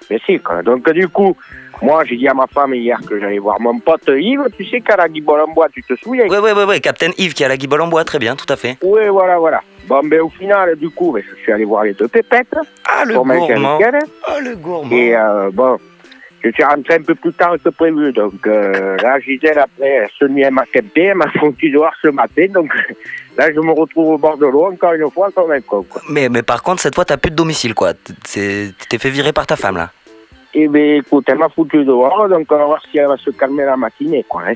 Mais 0.09 0.19
si 0.25 0.39
quoi 0.39 0.63
donc 0.63 0.89
du 0.91 1.07
coup 1.07 1.37
moi 1.83 2.03
j'ai 2.05 2.17
dit 2.17 2.27
à 2.27 2.33
ma 2.33 2.47
femme 2.47 2.73
hier 2.73 2.99
que 3.07 3.19
j'allais 3.19 3.39
voir 3.39 3.59
mon 3.61 3.79
pote 3.79 4.07
Yves 4.07 4.49
tu 4.57 4.65
sais 4.65 4.81
qu'à 4.81 4.95
la 4.95 5.07
guibole 5.07 5.41
en 5.41 5.53
bois 5.53 5.67
tu 5.69 5.83
te 5.83 5.95
souviens? 5.95 6.27
Ouais, 6.27 6.39
ouais, 6.39 6.53
ouais, 6.53 6.63
ouais, 6.63 6.79
capitaine 6.79 7.13
Yves 7.17 7.33
qui 7.33 7.43
a 7.43 7.47
la 7.47 7.57
guibole 7.57 7.81
en 7.81 7.87
bois, 7.87 8.03
très 8.03 8.19
bien, 8.19 8.35
tout 8.35 8.51
à 8.51 8.55
fait. 8.55 8.77
Oui, 8.81 9.07
voilà, 9.09 9.37
voilà. 9.37 9.61
Bon, 9.87 10.01
ben 10.03 10.21
au 10.21 10.29
final, 10.29 10.75
du 10.75 10.89
coup, 10.89 11.11
ben, 11.11 11.23
je 11.27 11.41
suis 11.41 11.51
allé 11.51 11.65
voir 11.65 11.83
les 11.83 11.93
deux 11.93 12.07
pépettes. 12.07 12.55
Ah, 12.85 13.03
le 13.05 13.15
gourmand. 13.15 13.47
Oh, 13.47 14.39
le 14.41 14.55
gourmand. 14.55 14.95
Et 14.95 15.15
euh, 15.15 15.49
bon, 15.51 15.77
je 16.43 16.51
suis 16.51 16.63
rentré 16.63 16.95
un 16.95 17.01
peu 17.01 17.15
plus 17.15 17.33
tard 17.33 17.55
que 17.63 17.69
prévu. 17.69 18.13
Donc 18.13 18.47
euh, 18.47 18.97
là, 18.97 19.19
Gisèle, 19.19 19.59
après, 19.59 20.07
ce 20.17 20.25
nuit, 20.25 20.43
elle 20.43 20.53
m'a 20.53 20.65
campé, 20.65 21.03
elle 21.03 21.15
m'a 21.15 21.29
foutu 21.39 21.69
dehors 21.69 21.93
ce 22.01 22.07
matin. 22.09 22.45
Donc 22.53 22.71
là, 23.37 23.51
je 23.53 23.59
me 23.59 23.71
retrouve 23.71 24.09
au 24.11 24.17
bord 24.17 24.37
de 24.37 24.45
l'eau, 24.45 24.65
encore 24.71 24.93
une 24.93 25.09
fois, 25.11 25.29
comme 25.35 25.51
un 25.51 25.61
con. 25.61 25.83
Quoi. 25.83 26.01
Mais, 26.09 26.29
mais 26.29 26.43
par 26.43 26.63
contre, 26.63 26.81
cette 26.81 26.95
fois, 26.95 27.05
t'as 27.05 27.17
plus 27.17 27.31
de 27.31 27.35
domicile, 27.35 27.73
quoi. 27.73 27.93
Tu 27.93 28.73
t'es 28.89 28.97
fait 28.97 29.09
virer 29.09 29.33
par 29.33 29.47
ta 29.47 29.55
femme, 29.55 29.77
là. 29.77 29.91
Et 30.55 30.67
ben 30.67 30.99
écoute, 30.99 31.25
elle 31.27 31.37
m'a 31.39 31.49
foutu 31.49 31.83
dehors, 31.83 32.27
donc 32.29 32.45
on 32.51 32.57
va 32.57 32.65
voir 32.65 32.81
si 32.89 32.97
elle 32.97 33.07
va 33.07 33.17
se 33.17 33.29
calmer 33.31 33.65
la 33.65 33.75
matinée, 33.77 34.23
quoi. 34.27 34.43
hein. 34.49 34.53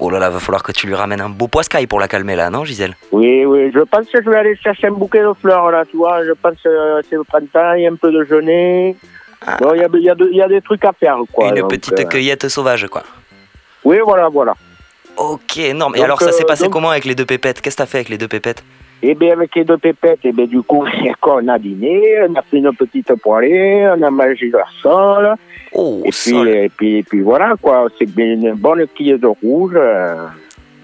Oh 0.00 0.10
là 0.10 0.18
là, 0.20 0.30
va 0.30 0.38
falloir 0.38 0.62
que 0.62 0.70
tu 0.72 0.86
lui 0.86 0.94
ramènes 0.94 1.20
un 1.20 1.28
beau 1.28 1.48
poiscaille 1.48 1.86
pour 1.88 1.98
la 1.98 2.06
calmer, 2.06 2.36
là, 2.36 2.50
non, 2.50 2.64
Gisèle? 2.64 2.94
Oui, 3.10 3.44
oui, 3.44 3.72
je 3.74 3.80
pense 3.80 4.06
que 4.08 4.22
je 4.22 4.30
vais 4.30 4.36
aller 4.36 4.54
chercher 4.56 4.86
un 4.86 4.92
bouquet 4.92 5.22
de 5.22 5.32
fleurs, 5.40 5.70
là, 5.72 5.84
tu 5.90 5.96
vois. 5.96 6.24
Je 6.24 6.32
pense 6.32 6.54
que 6.62 6.68
euh, 6.68 7.00
c'est 7.08 7.16
le 7.16 7.24
printemps, 7.24 7.72
il 7.74 7.82
y 7.82 7.86
a 7.86 7.90
un 7.90 7.96
peu 7.96 8.12
de 8.12 8.24
genêt. 8.24 8.94
Bon, 9.60 9.72
il 9.74 9.80
y 9.80 9.84
a, 9.84 9.88
y, 9.92 10.10
a 10.42 10.46
y 10.46 10.48
des 10.48 10.60
trucs 10.60 10.84
à 10.84 10.92
faire, 10.92 11.16
quoi. 11.32 11.48
Une 11.48 11.56
donc, 11.62 11.70
petite 11.70 11.98
euh, 11.98 12.04
cueillette 12.04 12.48
sauvage, 12.48 12.86
quoi. 12.88 13.02
Oui, 13.84 13.96
voilà, 14.04 14.28
voilà. 14.28 14.54
Ok, 15.16 15.56
non, 15.74 15.88
mais 15.88 15.98
Donc, 15.98 16.04
alors 16.04 16.20
ça 16.22 16.30
s'est 16.30 16.44
euh, 16.44 16.46
passé 16.46 16.64
donc- 16.64 16.72
comment 16.74 16.90
avec 16.90 17.04
les 17.04 17.14
deux 17.16 17.26
pépettes? 17.26 17.60
Qu'est-ce 17.60 17.76
que 17.76 17.82
t'as 17.82 17.86
fait 17.86 17.98
avec 17.98 18.08
les 18.08 18.18
deux 18.18 18.28
pépettes? 18.28 18.62
Et 19.02 19.14
bien 19.14 19.32
avec 19.32 19.54
les 19.54 19.64
deux 19.64 19.78
pépettes, 19.78 20.24
et 20.24 20.32
bien 20.32 20.46
du 20.46 20.60
coup, 20.62 20.84
on 21.22 21.48
a 21.48 21.58
dîné, 21.58 22.16
on 22.28 22.34
a 22.34 22.42
pris 22.42 22.58
une 22.58 22.72
petite 22.74 23.14
poêlée, 23.22 23.88
on 23.96 24.02
a 24.02 24.10
mangé 24.10 24.48
leur 24.50 24.68
sol. 24.82 25.34
Oh, 25.72 26.02
et, 26.04 26.10
puis, 26.10 26.36
et, 26.48 26.68
puis, 26.70 26.96
et 26.98 27.02
puis 27.02 27.20
voilà, 27.20 27.54
quoi, 27.60 27.86
c'est 27.98 28.08
une 28.16 28.54
bonne 28.54 28.86
quille 28.94 29.18
de 29.18 29.26
rouge. 29.26 29.74
euh. 29.76 30.26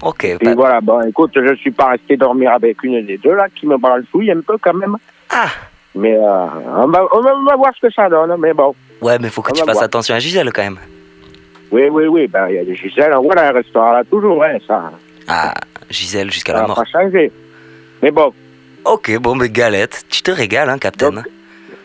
Ok, 0.02 0.24
Et 0.24 0.36
puis 0.36 0.52
voilà, 0.54 0.80
bon, 0.80 1.00
écoute, 1.02 1.32
je 1.34 1.54
suis 1.54 1.70
pas 1.70 1.90
resté 1.90 2.16
dormir 2.16 2.52
avec 2.52 2.82
une 2.84 3.04
des 3.06 3.16
deux, 3.16 3.34
là, 3.34 3.46
qui 3.54 3.66
me 3.66 3.78
branle-fouille 3.78 4.30
un 4.30 4.40
peu 4.42 4.58
quand 4.60 4.74
même. 4.74 4.96
Ah 5.30 5.46
Mais 5.94 6.14
euh, 6.14 6.20
on, 6.22 6.86
va, 6.88 7.06
on 7.12 7.20
va- 7.20 7.36
on 7.36 7.44
va 7.44 7.56
voir 7.56 7.72
ce 7.74 7.86
que 7.86 7.92
ça 7.92 8.08
donne, 8.08 8.34
mais 8.38 8.52
bon. 8.52 8.74
Ouais, 9.00 9.18
mais 9.18 9.28
faut 9.30 9.40
que 9.42 9.50
On 9.50 9.54
tu 9.54 9.60
va 9.60 9.66
fasses 9.66 9.74
voir. 9.76 9.84
attention 9.84 10.14
à 10.14 10.18
Gisèle, 10.18 10.52
quand 10.52 10.62
même. 10.62 10.78
Oui, 11.72 11.88
oui, 11.90 12.06
oui, 12.06 12.26
ben, 12.28 12.46
il 12.50 12.56
y 12.56 12.58
a 12.58 12.64
des 12.64 12.76
Gisèle, 12.76 13.14
voilà, 13.22 13.48
un 13.48 13.52
restaurant 13.52 13.92
là, 13.92 14.02
toujours, 14.04 14.44
hein, 14.44 14.58
ça. 14.66 14.92
Ah, 15.26 15.54
Gisèle 15.88 16.30
jusqu'à 16.30 16.52
Ça 16.52 16.56
la 16.58 16.62
n'a 16.62 16.68
mort. 16.68 16.76
pas 16.76 16.84
changé. 16.84 17.32
Mais 18.04 18.10
bon, 18.10 18.34
Ok, 18.84 19.16
bon, 19.18 19.34
mais 19.34 19.48
galette. 19.48 20.04
Tu 20.10 20.20
te 20.20 20.30
régales, 20.30 20.68
hein, 20.68 20.76
Captain. 20.76 21.22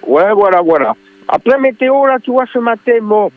ouais, 0.06 0.34
voilà, 0.34 0.62
voilà. 0.62 0.94
Après, 1.30 1.58
météo, 1.58 2.06
là, 2.06 2.18
tu 2.22 2.30
vois, 2.32 2.44
ce 2.52 2.60
matin, 2.60 2.98
bon, 3.02 3.32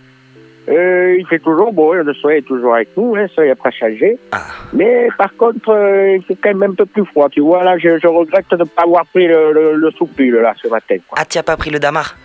euh, 0.68 1.14
il 1.16 1.24
fait 1.28 1.38
toujours 1.38 1.72
beau, 1.72 1.94
le 1.94 2.12
soleil 2.14 2.38
est 2.40 2.42
toujours 2.42 2.74
avec 2.74 2.88
nous, 2.96 3.14
hein, 3.14 3.26
ça 3.36 3.44
n'a 3.46 3.54
pas 3.54 3.70
changé. 3.70 4.18
Ah. 4.32 4.42
Mais 4.72 5.06
par 5.16 5.32
contre, 5.36 5.68
euh, 5.68 6.16
il 6.16 6.24
fait 6.24 6.34
quand 6.34 6.54
même 6.56 6.72
un 6.72 6.74
peu 6.74 6.86
plus 6.86 7.04
froid, 7.04 7.28
tu 7.28 7.38
vois, 7.40 7.62
là, 7.62 7.78
je, 7.78 8.00
je 8.00 8.06
regrette 8.08 8.50
de 8.50 8.56
ne 8.56 8.64
pas 8.64 8.82
avoir 8.82 9.06
pris 9.06 9.28
le, 9.28 9.52
le, 9.52 9.76
le 9.76 9.90
soupil, 9.92 10.34
là, 10.34 10.52
ce 10.60 10.66
matin, 10.66 10.96
quoi. 11.06 11.18
Ah, 11.20 11.24
tu 11.24 11.38
as 11.38 11.44
pas 11.44 11.56
pris 11.56 11.70
le 11.70 11.78
damar? 11.78 12.16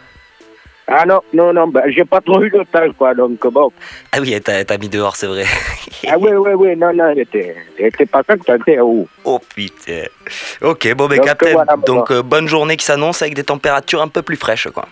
Ah 0.90 1.06
non, 1.06 1.20
non, 1.34 1.52
non, 1.52 1.68
ben, 1.68 1.84
j'ai 1.88 2.06
pas 2.06 2.22
trop 2.22 2.42
eu 2.42 2.50
le 2.50 2.64
temps, 2.64 2.92
quoi, 2.98 3.14
donc 3.14 3.46
bon. 3.48 3.70
Ah 4.14 4.20
oui, 4.22 4.40
t'as 4.42 4.64
t'as 4.64 4.78
mis 4.78 4.88
dehors, 4.88 5.18
c'est 5.18 5.28
vrai. 5.28 5.44
Ah 6.08 6.16
oui, 6.18 6.32
oui, 6.32 6.52
oui, 6.54 6.76
non, 6.78 6.94
non, 6.94 7.12
il 7.12 7.20
était, 7.20 7.56
il 7.78 7.88
était 7.88 8.06
pas 8.06 8.24
quand 8.24 8.42
t'étais 8.42 8.80
où? 8.80 9.08
Oh 9.26 9.40
putain. 9.54 10.06
Ok, 10.62 10.94
bon, 10.96 11.08
ben, 11.08 11.18
Donc, 11.18 11.26
Captain, 11.26 11.52
voilà, 11.52 11.76
donc 11.86 12.12
euh, 12.12 12.24
bonne 12.24 12.48
journée 12.48 12.78
qui 12.78 12.86
s'annonce 12.86 13.22
avec 13.22 13.34
des 13.34 13.44
températures 13.44 14.02
un 14.02 14.08
peu 14.08 14.22
plus 14.22 14.38
fraîches, 14.38 14.70
quoi. 14.70 14.88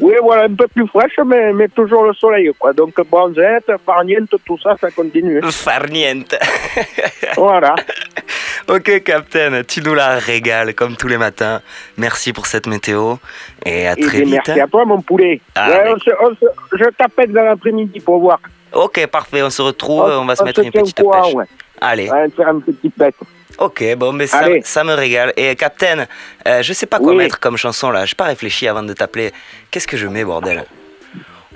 Oui, 0.00 0.14
voilà, 0.22 0.44
un 0.44 0.54
peu 0.54 0.66
plus 0.68 0.86
fraîche, 0.88 1.18
mais, 1.26 1.52
mais 1.52 1.68
toujours 1.68 2.04
le 2.04 2.14
soleil, 2.14 2.50
quoi. 2.58 2.72
Donc, 2.72 2.94
bronzette, 3.08 3.70
farniente, 3.84 4.34
tout 4.46 4.58
ça, 4.62 4.76
ça 4.80 4.90
continue. 4.90 5.40
Farniente. 5.50 6.34
Voilà. 7.36 7.74
ok, 8.68 9.02
Captain, 9.04 9.62
tu 9.62 9.80
nous 9.82 9.94
la 9.94 10.18
régales 10.18 10.74
comme 10.74 10.96
tous 10.96 11.06
les 11.08 11.16
matins. 11.16 11.60
Merci 11.96 12.32
pour 12.32 12.46
cette 12.46 12.66
météo 12.66 13.14
et 13.64 13.86
à 13.86 13.92
Et 13.96 14.00
très 14.02 14.18
vite. 14.22 14.30
merci 14.46 14.60
à 14.60 14.66
toi, 14.66 14.84
mon 14.84 15.00
poulet. 15.00 15.40
Ah, 15.54 15.70
Ouais, 15.70 15.84
mais- 15.84 15.90
on 15.92 15.98
se- 15.98 16.10
on 16.22 16.30
se- 16.34 16.76
je 16.78 16.84
t'appelle 16.90 17.32
dans 17.32 17.44
l'après-midi 17.44 18.00
pour 18.00 18.18
voir. 18.18 18.40
Ok, 18.72 19.06
parfait, 19.06 19.42
on 19.42 19.50
se 19.50 19.62
retrouve, 19.62 20.02
on, 20.04 20.24
va 20.26 20.34
se 20.36 20.42
on 20.42 20.46
mettre 20.46 20.60
se 20.60 20.66
une 20.66 20.72
petite 20.72 20.96
pêche. 20.96 21.34
ouais. 21.34 21.44
Allez. 21.80 22.08
On 22.10 22.14
va 22.14 22.28
faire 22.28 22.48
un 22.48 22.60
petit 22.60 22.90
pète. 22.90 23.14
Ok, 23.60 23.84
bon, 23.96 24.12
mais 24.12 24.26
ça, 24.26 24.38
Allez. 24.38 24.62
ça 24.64 24.82
me 24.84 24.94
régale. 24.94 25.32
Et 25.36 25.54
Captain, 25.54 26.06
euh, 26.48 26.62
je 26.62 26.72
sais 26.72 26.86
pas 26.86 26.98
quoi 26.98 27.10
Oui. 27.12 27.16
mettre 27.18 27.38
comme 27.38 27.56
chanson 27.56 27.90
là. 27.90 28.06
J'ai 28.06 28.14
pas 28.14 28.24
réfléchi 28.24 28.66
avant 28.66 28.82
de 28.82 28.92
t'appeler. 28.94 29.32
Qu'est-ce 29.70 29.86
que 29.86 29.96
je 29.96 30.06
mets, 30.08 30.24
bordel? 30.24 30.64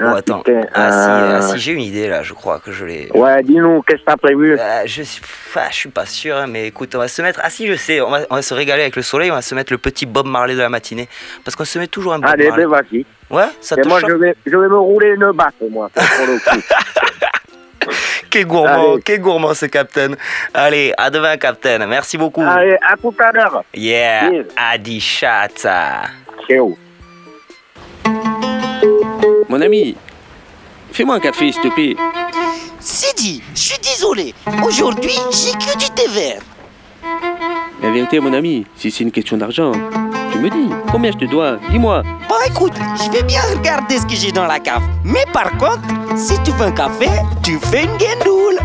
Oh, 0.00 0.02
Ah, 0.06 0.16
attends. 0.16 0.40
putain, 0.40 0.62
Ah, 0.74 0.90
si, 0.90 1.08
euh, 1.08 1.38
ah, 1.38 1.40
si, 1.42 1.58
j'ai 1.60 1.72
une 1.72 1.80
idée 1.80 2.08
là, 2.08 2.22
je 2.24 2.34
crois 2.34 2.58
que 2.58 2.72
je 2.72 2.84
l'ai. 2.84 3.08
Ouais, 3.14 3.42
dis-nous, 3.44 3.80
qu'est-ce 3.82 4.00
que 4.00 4.06
t'as 4.06 4.16
prévu? 4.16 4.58
Euh, 4.58 4.82
je, 4.86 5.02
suis- 5.02 5.22
ah, 5.54 5.68
je 5.70 5.74
suis 5.76 5.88
pas 5.88 6.04
sûr, 6.04 6.36
hein, 6.36 6.46
mais 6.48 6.66
écoute, 6.66 6.94
on 6.96 6.98
va 6.98 7.06
se 7.08 7.22
mettre. 7.22 7.40
Ah, 7.44 7.48
si, 7.48 7.66
je 7.68 7.74
sais, 7.76 8.00
on 8.00 8.10
va, 8.10 8.18
on 8.28 8.34
va 8.34 8.42
se 8.42 8.52
régaler 8.54 8.82
avec 8.82 8.96
le 8.96 9.02
soleil, 9.02 9.30
on 9.30 9.34
va 9.36 9.42
se 9.42 9.54
mettre 9.54 9.72
le 9.72 9.78
petit 9.78 10.04
Bob 10.04 10.26
Marley 10.26 10.54
de 10.56 10.60
la 10.60 10.68
matinée. 10.68 11.08
Parce 11.44 11.54
qu'on 11.54 11.64
se 11.64 11.78
met 11.78 11.86
toujours 11.86 12.12
un 12.14 12.18
Bob 12.18 12.28
Allez, 12.32 12.48
Marley. 12.48 12.64
ben 12.64 12.70
vas-y. 12.70 13.06
Ouais, 13.30 13.44
ça 13.60 13.76
Et 13.78 13.82
te 13.82 13.88
moi, 13.88 14.00
je 14.00 14.12
vais, 14.12 14.34
je 14.44 14.56
vais 14.56 14.68
me 14.68 14.76
rouler 14.78 15.14
une 15.14 15.30
batte, 15.32 15.54
moi, 15.70 15.88
pour 15.94 16.26
le 16.26 16.38
coup. 16.40 16.60
Quel 18.30 18.46
gourmand, 18.46 18.92
Allez. 18.94 19.02
quel 19.04 19.20
gourmand 19.20 19.54
ce 19.54 19.66
Captain. 19.66 20.12
Allez, 20.52 20.92
à 20.98 21.08
demain, 21.10 21.36
Captain. 21.36 21.86
Merci 21.86 22.18
beaucoup. 22.18 22.42
Allez, 22.42 22.76
à 22.82 22.96
tout 22.96 23.14
à 23.18 23.30
l'heure. 23.32 23.64
Yeah, 23.74 24.30
Yes. 24.30 24.46
Adi 24.56 25.00
Chata. 25.00 26.02
Ciao. 26.48 26.76
Mon 29.48 29.60
ami, 29.60 29.96
fais-moi 30.92 31.16
un 31.16 31.20
café, 31.20 31.52
s'il 31.52 31.62
te 31.62 31.68
plaît. 31.68 31.96
Sidi, 32.80 33.42
je 33.54 33.60
suis 33.60 33.78
désolé. 33.78 34.34
Aujourd'hui, 34.64 35.14
j'ai 35.30 35.52
que 35.52 35.78
du 35.78 35.88
thé 35.90 36.08
vert. 36.08 36.40
La 37.82 37.90
vérité, 37.90 38.18
mon 38.20 38.32
ami, 38.32 38.66
si 38.76 38.90
c'est 38.90 39.04
une 39.04 39.12
question 39.12 39.36
d'argent, 39.36 39.72
tu 40.34 40.40
me 40.40 40.50
dis 40.50 40.68
combien 40.90 41.12
je 41.12 41.16
te 41.18 41.24
dois? 41.26 41.58
Dis-moi. 41.70 42.02
Bon, 42.28 42.34
écoute, 42.46 42.72
je 42.96 43.10
vais 43.12 43.22
bien 43.22 43.40
regarder 43.56 43.98
ce 43.98 44.06
que 44.06 44.16
j'ai 44.16 44.32
dans 44.32 44.46
la 44.46 44.58
cave. 44.58 44.82
Mais 45.04 45.24
par 45.32 45.50
contre, 45.58 45.82
si 46.16 46.34
tu 46.42 46.50
veux 46.52 46.66
un 46.66 46.72
café, 46.72 47.06
tu 47.42 47.56
fais 47.58 47.84
une 47.84 47.96
guindoule. 47.96 48.58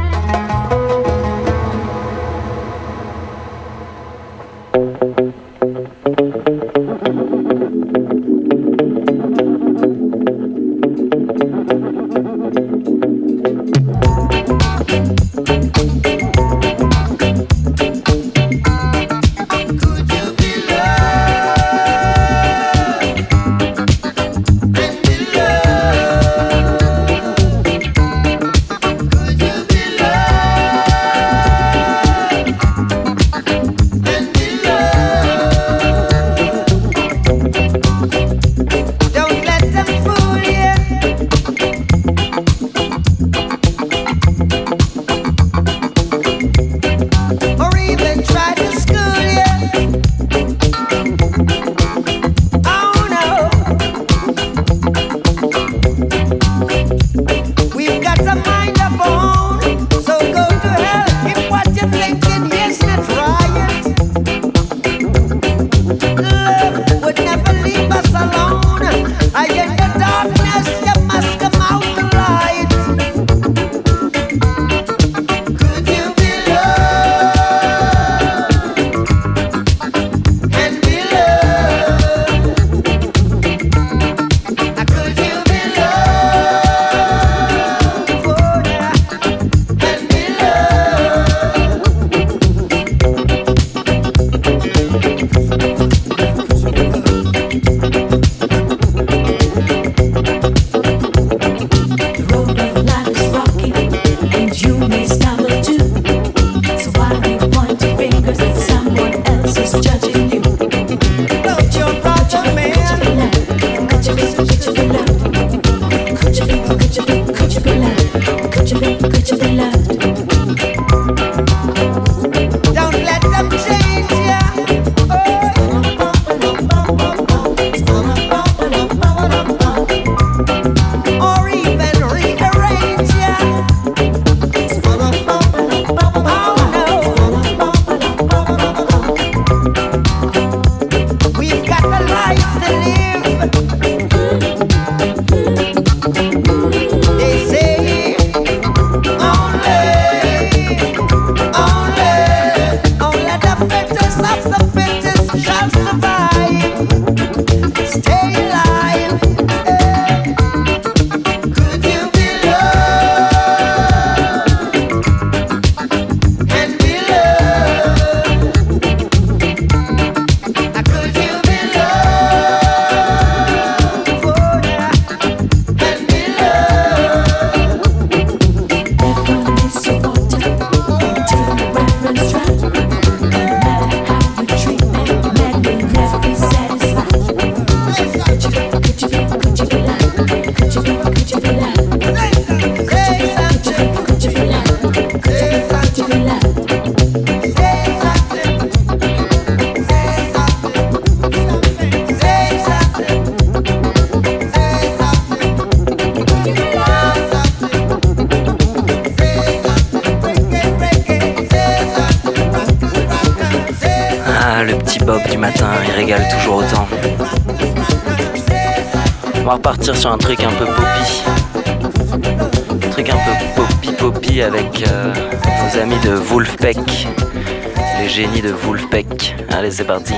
C'est 229.80 229.86
parti. 229.86 230.14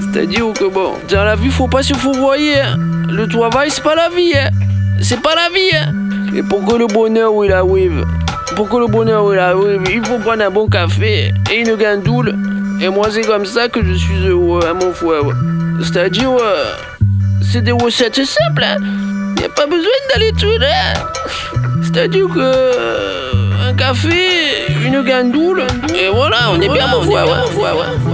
C'est-à-dire 0.00 0.46
que 0.58 0.64
bon, 0.72 0.92
dans 1.10 1.24
la 1.24 1.36
vie, 1.36 1.50
faut 1.50 1.68
pas 1.68 1.82
se 1.82 1.92
fourvoyer. 1.94 2.58
hein. 2.60 2.76
Le 3.10 3.26
travail, 3.28 3.70
c'est 3.70 3.82
pas 3.82 3.94
la 3.94 4.08
vie. 4.08 4.32
hein. 4.34 4.48
C'est 5.02 5.20
pas 5.20 5.34
la 5.34 5.48
vie. 5.54 5.76
hein. 5.76 5.92
Et 6.34 6.42
pour 6.42 6.64
que 6.64 6.74
le 6.76 6.86
bonheur, 6.86 7.32
il 7.44 7.52
arrive, 7.52 8.04
pour 8.56 8.68
que 8.68 8.76
le 8.76 8.86
bonheur, 8.86 9.32
il 9.32 9.38
arrive, 9.38 9.82
il 9.90 10.04
faut 10.06 10.18
prendre 10.18 10.42
un 10.42 10.50
bon 10.50 10.68
café 10.68 11.32
et 11.52 11.60
une 11.60 11.74
gandoule. 11.76 12.34
Et 12.80 12.88
moi, 12.88 13.08
c'est 13.10 13.22
comme 13.22 13.44
ça 13.44 13.68
que 13.68 13.84
je 13.84 13.92
suis 13.94 14.26
heureux, 14.26 14.60
hein, 14.66 14.74
mon 14.74 14.92
frère. 14.92 15.24
C'est-à-dire, 15.82 16.30
euh, 16.30 16.72
c'est 17.42 17.62
des 17.62 17.72
recettes 17.72 18.24
simples. 18.24 18.62
Hein. 18.64 18.76
Y 19.40 19.44
a 19.44 19.48
pas 19.50 19.66
besoin 19.66 19.98
d'aller 20.14 20.32
tout 20.32 20.58
là. 20.58 20.94
C'est-à-dire 21.82 22.26
que 22.28 22.38
euh, 22.40 23.32
un 23.68 23.74
café, 23.74 24.67
une 24.88 25.02
gandoule, 25.02 25.62
et 25.94 26.08
voilà, 26.08 26.50
on 26.50 26.60
est 26.60 26.68
bien, 26.68 26.86
mon 26.88 27.02
frère. 27.02 27.26
ouais, 27.26 27.56
ouais, 27.56 27.72
ouais. 27.72 28.07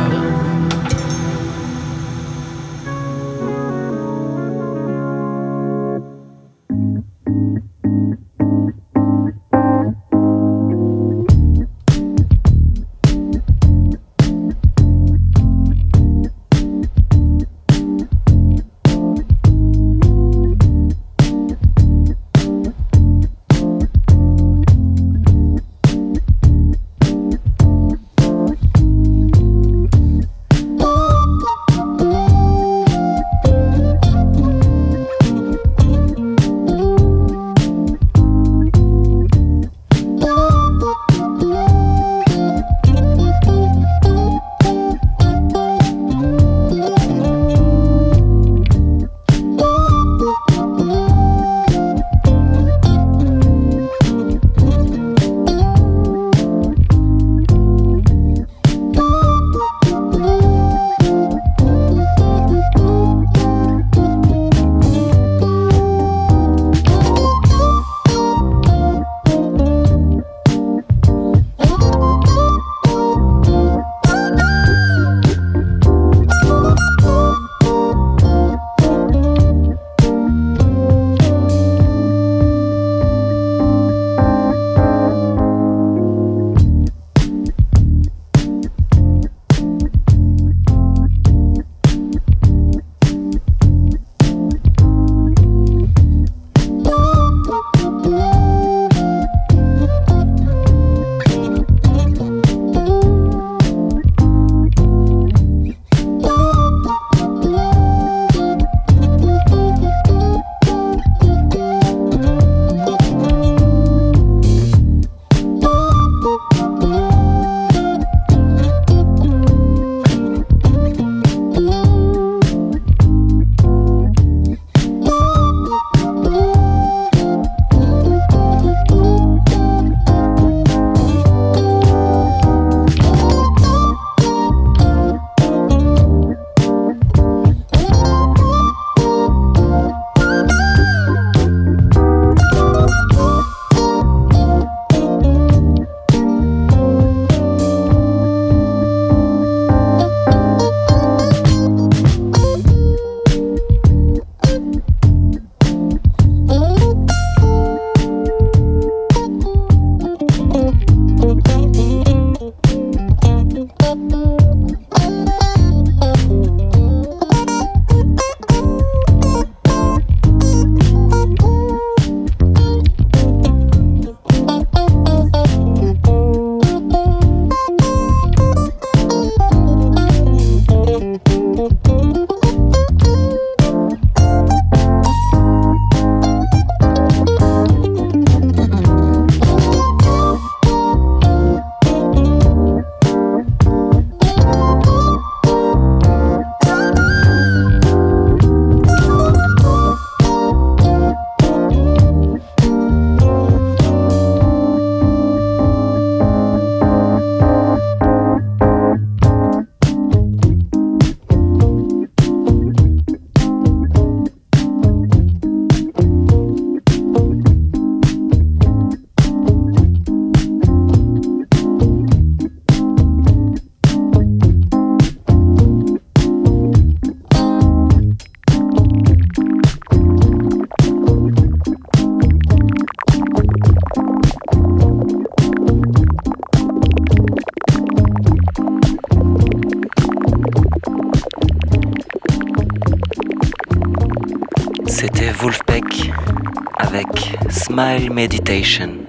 Smile 247.84 248.12
Meditation. 248.14 249.06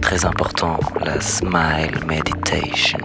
très 0.00 0.24
important, 0.24 0.78
la 1.04 1.20
Smile 1.20 1.98
Meditation. 2.06 3.00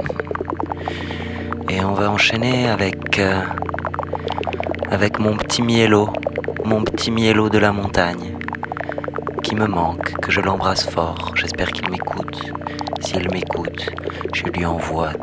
Et 1.68 1.84
on 1.84 1.94
va 1.94 2.12
enchaîner 2.12 2.70
avec, 2.70 3.18
euh, 3.18 3.42
avec 4.92 5.18
mon 5.18 5.36
petit 5.38 5.64
mielo, 5.64 6.14
mon 6.64 6.84
petit 6.84 7.10
mielo 7.10 7.50
de 7.50 7.58
la 7.58 7.72
montagne, 7.72 8.38
qui 9.42 9.56
me 9.56 9.66
manque, 9.66 10.12
que 10.22 10.32
je 10.32 10.40
l'embrasse 10.40 10.88
fort. 10.88 11.32
J'espère 11.34 11.72
qu'il 11.72 11.90
m'écoute. 11.90 12.54
S'il 13.00 13.28
m'écoute, 13.32 13.90
je 14.36 14.44
lui 14.44 14.68
envoie 14.68 15.14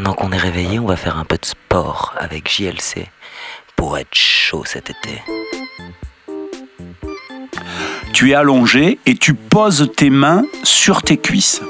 maintenant 0.00 0.14
qu'on 0.14 0.32
est 0.32 0.38
réveillé, 0.38 0.78
on 0.78 0.86
va 0.86 0.96
faire 0.96 1.18
un 1.18 1.26
peu 1.26 1.36
de 1.36 1.44
sport 1.44 2.14
avec 2.18 2.50
JLC 2.50 3.08
pour 3.76 3.98
être 3.98 4.14
chaud 4.14 4.62
cet 4.64 4.88
été. 4.88 5.20
Tu 8.14 8.30
es 8.30 8.34
allongé 8.34 8.98
et 9.04 9.14
tu 9.14 9.34
poses 9.34 9.92
tes 9.94 10.08
mains 10.08 10.44
sur 10.62 11.02
tes 11.02 11.18
cuisses. 11.18 11.60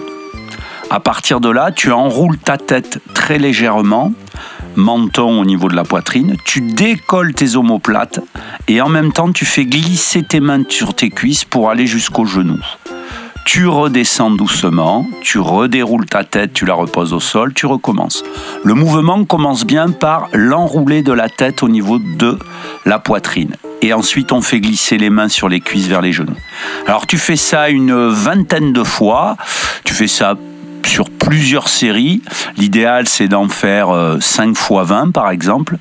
À 0.91 1.01
partir 1.01 1.41
de 1.41 1.51
là, 1.51 1.73
tu 1.73 1.91
enroules 1.91 2.39
ta 2.39 2.57
tête 2.57 3.01
très 3.15 3.39
légèrement, 3.39 4.13
menton 4.77 5.41
au 5.41 5.45
niveau 5.45 5.69
de 5.69 5.75
la 5.75 5.83
poitrine, 5.83 6.37
tu 6.45 6.61
décolles 6.61 7.35
tes 7.35 7.57
omoplates 7.57 8.21
et 8.69 8.81
en 8.81 8.89
même 8.89 9.13
temps 9.13 9.33
tu 9.33 9.45
fais 9.45 9.65
glisser 9.65 10.23
tes 10.23 10.39
mains 10.39 10.63
sur 10.69 10.95
tes 10.95 11.11
cuisses 11.11 11.45
pour 11.45 11.69
aller 11.69 11.89
jusqu'aux 11.89 12.27
genoux. 12.27 12.65
Tu 13.53 13.67
redescends 13.67 14.31
doucement, 14.31 15.09
tu 15.23 15.41
redéroules 15.41 16.07
ta 16.07 16.23
tête, 16.23 16.53
tu 16.53 16.67
la 16.67 16.75
reposes 16.75 17.13
au 17.13 17.19
sol, 17.19 17.53
tu 17.53 17.67
recommences. 17.67 18.23
Le 18.63 18.75
mouvement 18.75 19.25
commence 19.25 19.67
bien 19.67 19.89
par 19.91 20.29
l'enroulé 20.33 21.03
de 21.03 21.13
la 21.13 21.29
tête 21.29 21.65
au 21.65 21.69
niveau 21.69 21.99
de 21.99 22.39
la 22.87 23.01
poitrine. 23.01 23.57
Et 23.83 23.93
ensuite, 23.93 24.31
on 24.31 24.41
fait 24.41 24.61
glisser 24.61 24.99
les 24.99 25.11
mains 25.11 25.29
sur 25.29 25.49
les 25.49 25.59
cuisses 25.59 25.89
vers 25.89 26.01
les 26.01 26.13
genoux. 26.13 26.37
Alors, 26.87 27.09
tu 27.09 27.19
fais 27.19 27.35
ça 27.35 27.71
une 27.71 27.93
vingtaine 27.93 28.73
de 28.73 28.85
fois. 28.85 29.37
Tu 29.83 29.95
fais 29.95 30.07
ça 30.07 30.37
sur 30.87 31.11
plusieurs 31.11 31.69
séries. 31.69 32.23
L'idéal, 32.57 33.09
c'est 33.09 33.27
d'en 33.27 33.49
faire 33.49 33.91
euh, 33.91 34.21
5 34.21 34.57
fois 34.57 34.85
20, 34.85 35.11
par 35.11 35.29
exemple. 35.29 35.77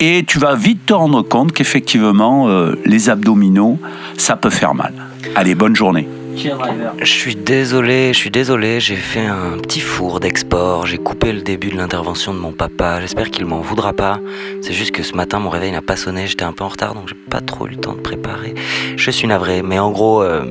Et 0.00 0.24
tu 0.26 0.40
vas 0.40 0.56
vite 0.56 0.86
te 0.86 0.92
rendre 0.92 1.22
compte 1.22 1.52
qu'effectivement, 1.52 2.48
euh, 2.48 2.74
les 2.84 3.10
abdominaux, 3.10 3.78
ça 4.16 4.34
peut 4.34 4.50
faire 4.50 4.74
mal. 4.74 4.92
Allez, 5.36 5.54
bonne 5.54 5.76
journée. 5.76 6.08
Je 6.36 7.04
suis 7.04 7.34
désolé, 7.34 8.12
je 8.12 8.18
suis 8.18 8.30
désolé, 8.30 8.78
j'ai 8.78 8.96
fait 8.96 9.24
un 9.24 9.56
petit 9.58 9.80
four 9.80 10.20
d'export, 10.20 10.86
j'ai 10.86 10.98
coupé 10.98 11.32
le 11.32 11.40
début 11.40 11.70
de 11.70 11.76
l'intervention 11.76 12.34
de 12.34 12.38
mon 12.38 12.52
papa, 12.52 13.00
j'espère 13.00 13.30
qu'il 13.30 13.46
m'en 13.46 13.60
voudra 13.60 13.94
pas. 13.94 14.20
C'est 14.60 14.74
juste 14.74 14.90
que 14.90 15.02
ce 15.02 15.14
matin 15.14 15.38
mon 15.38 15.48
réveil 15.48 15.72
n'a 15.72 15.80
pas 15.80 15.96
sonné, 15.96 16.26
j'étais 16.26 16.44
un 16.44 16.52
peu 16.52 16.64
en 16.64 16.68
retard 16.68 16.94
donc 16.94 17.08
j'ai 17.08 17.14
pas 17.14 17.40
trop 17.40 17.66
eu 17.66 17.70
le 17.70 17.76
temps 17.76 17.94
de 17.94 18.00
préparer. 18.00 18.54
Je 18.96 19.10
suis 19.10 19.26
navré, 19.26 19.62
mais 19.62 19.78
en 19.78 19.90
gros, 19.90 20.22
euh, 20.22 20.44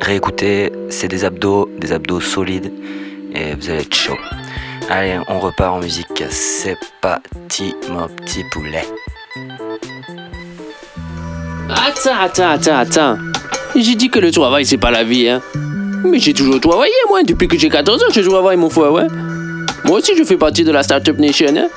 réécoutez, 0.00 0.70
c'est 0.90 1.08
des 1.08 1.24
abdos, 1.24 1.68
des 1.76 1.92
abdos 1.92 2.20
solides 2.20 2.72
et 3.34 3.54
vous 3.54 3.68
allez 3.68 3.80
être 3.80 3.94
chaud. 3.94 4.18
Allez, 4.88 5.18
on 5.28 5.40
repart 5.40 5.74
en 5.76 5.80
musique, 5.80 6.22
c'est 6.30 6.76
parti 7.00 7.74
mon 7.90 8.06
petit 8.06 8.44
poulet. 8.52 8.86
Attends, 11.68 12.20
attends, 12.20 12.50
attends, 12.50 12.76
attends. 12.76 13.18
J'ai 13.76 13.94
dit 13.94 14.10
que 14.10 14.18
le 14.18 14.30
travail, 14.30 14.66
c'est 14.66 14.76
pas 14.78 14.90
la 14.90 15.04
vie, 15.04 15.28
hein. 15.28 15.40
Mais 16.04 16.18
j'ai 16.18 16.34
toujours 16.34 16.60
travaillé, 16.60 16.92
moi. 17.08 17.22
Depuis 17.22 17.46
que 17.48 17.58
j'ai 17.58 17.68
14 17.68 18.02
ans, 18.02 18.06
je 18.12 18.20
travaille, 18.20 18.56
mon 18.56 18.70
frère, 18.70 18.92
ouais. 18.92 19.06
Moi 19.84 19.98
aussi, 19.98 20.12
je 20.16 20.24
fais 20.24 20.36
partie 20.36 20.64
de 20.64 20.72
la 20.72 20.82
Startup 20.82 21.16
Nation, 21.18 21.54
hein. 21.56 21.68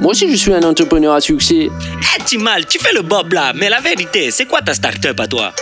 Moi 0.00 0.10
aussi, 0.10 0.30
je 0.30 0.36
suis 0.36 0.52
un 0.52 0.62
entrepreneur 0.62 1.14
à 1.14 1.20
succès. 1.20 1.68
Eh, 1.70 2.22
Timal, 2.24 2.66
tu 2.66 2.78
fais 2.78 2.92
le 2.92 3.02
bob 3.02 3.32
là, 3.32 3.52
mais 3.54 3.68
la 3.70 3.80
vérité, 3.80 4.30
c'est 4.30 4.44
quoi 4.44 4.60
ta 4.60 4.74
start-up 4.74 5.18
à 5.20 5.26
toi? 5.26 5.52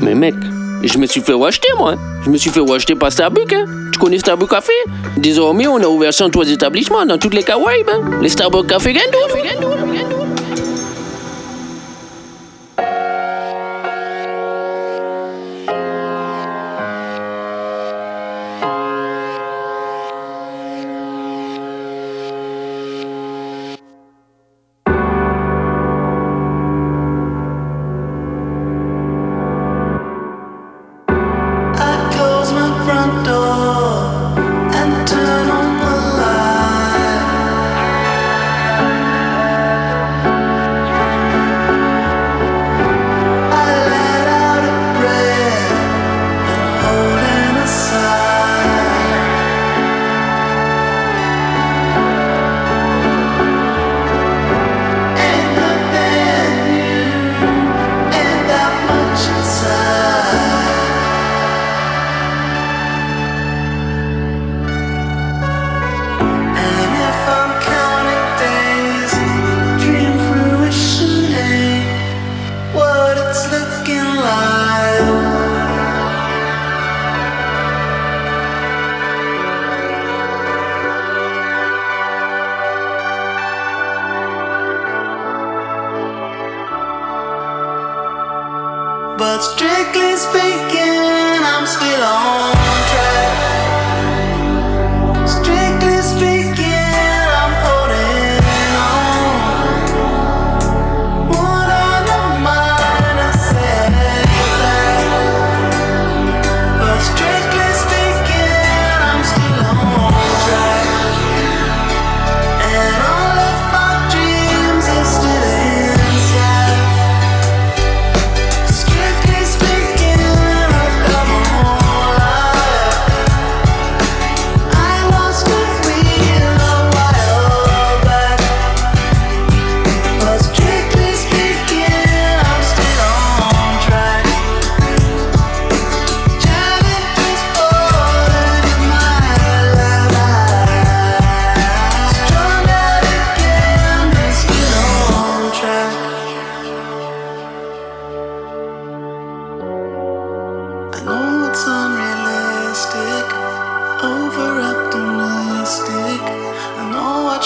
Mais 0.00 0.14
mec, 0.14 0.34
je 0.84 0.96
me 0.98 1.06
suis 1.06 1.20
fait 1.20 1.32
racheter, 1.32 1.68
moi. 1.76 1.96
Je 2.24 2.30
me 2.30 2.36
suis 2.36 2.50
fait 2.50 2.60
racheter 2.60 2.94
par 2.94 3.10
Starbucks, 3.10 3.52
hein. 3.52 3.64
Tu 3.92 3.98
connais 3.98 4.18
Starbucks 4.18 4.50
Café? 4.50 4.72
Désormais, 5.16 5.66
on 5.66 5.76
a 5.78 5.86
ouvert 5.86 6.14
103 6.14 6.48
établissements 6.50 7.04
dans 7.06 7.18
toutes 7.18 7.34
les 7.34 7.42
Caraïbes, 7.42 7.88
hein. 7.90 8.18
Les 8.22 8.28
Starbucks 8.28 8.66
Café 8.68 8.92
Gandoul. 8.92 10.09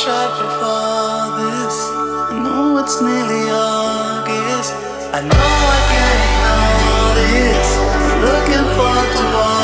Tried 0.05 0.37
before 0.37 1.33
this. 1.41 1.77
I 2.29 2.39
know 2.45 2.77
it's 2.77 3.01
nearly 3.01 3.49
August. 3.49 4.75
I 5.17 5.21
know 5.25 5.49
I 5.77 5.81
can't 5.93 6.21
ignore 6.29 7.13
this. 7.25 7.69
Looking 8.29 8.67
forward 8.77 9.11
to 9.17 9.25
all 9.41 9.64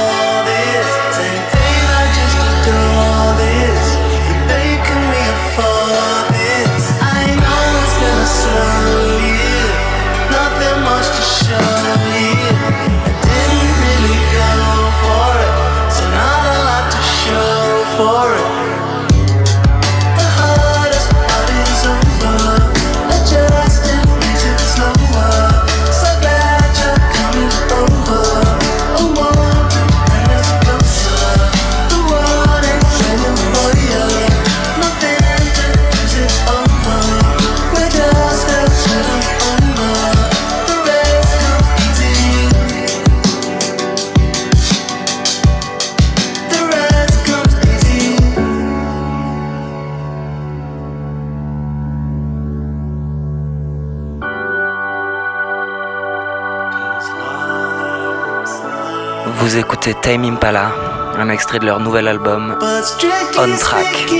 Time 59.94 60.24
Impala, 60.24 60.72
un 61.18 61.28
extrait 61.28 61.58
de 61.58 61.66
leur 61.66 61.80
nouvel 61.80 62.06
album 62.08 62.56
On 62.60 63.56
Track. 63.56 64.10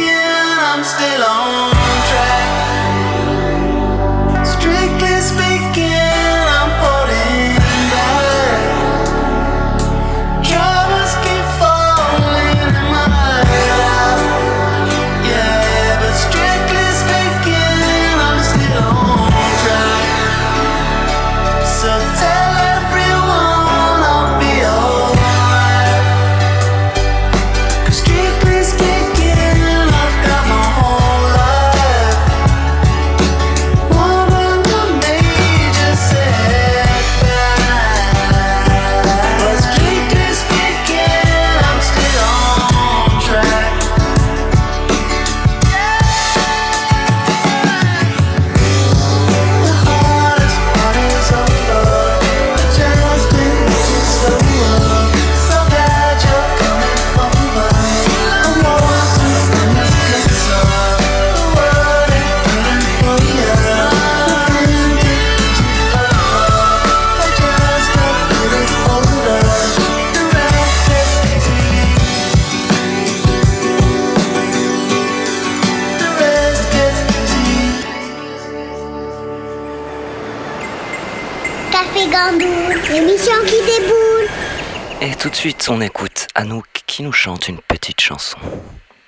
Suite, 85.41 85.71
on 85.71 85.81
écoute 85.81 86.27
Anouk 86.35 86.67
qui 86.87 87.03
nous 87.03 87.13
chante 87.13 87.49
une 87.49 87.61
petite 87.67 87.99
chanson. 87.99 88.37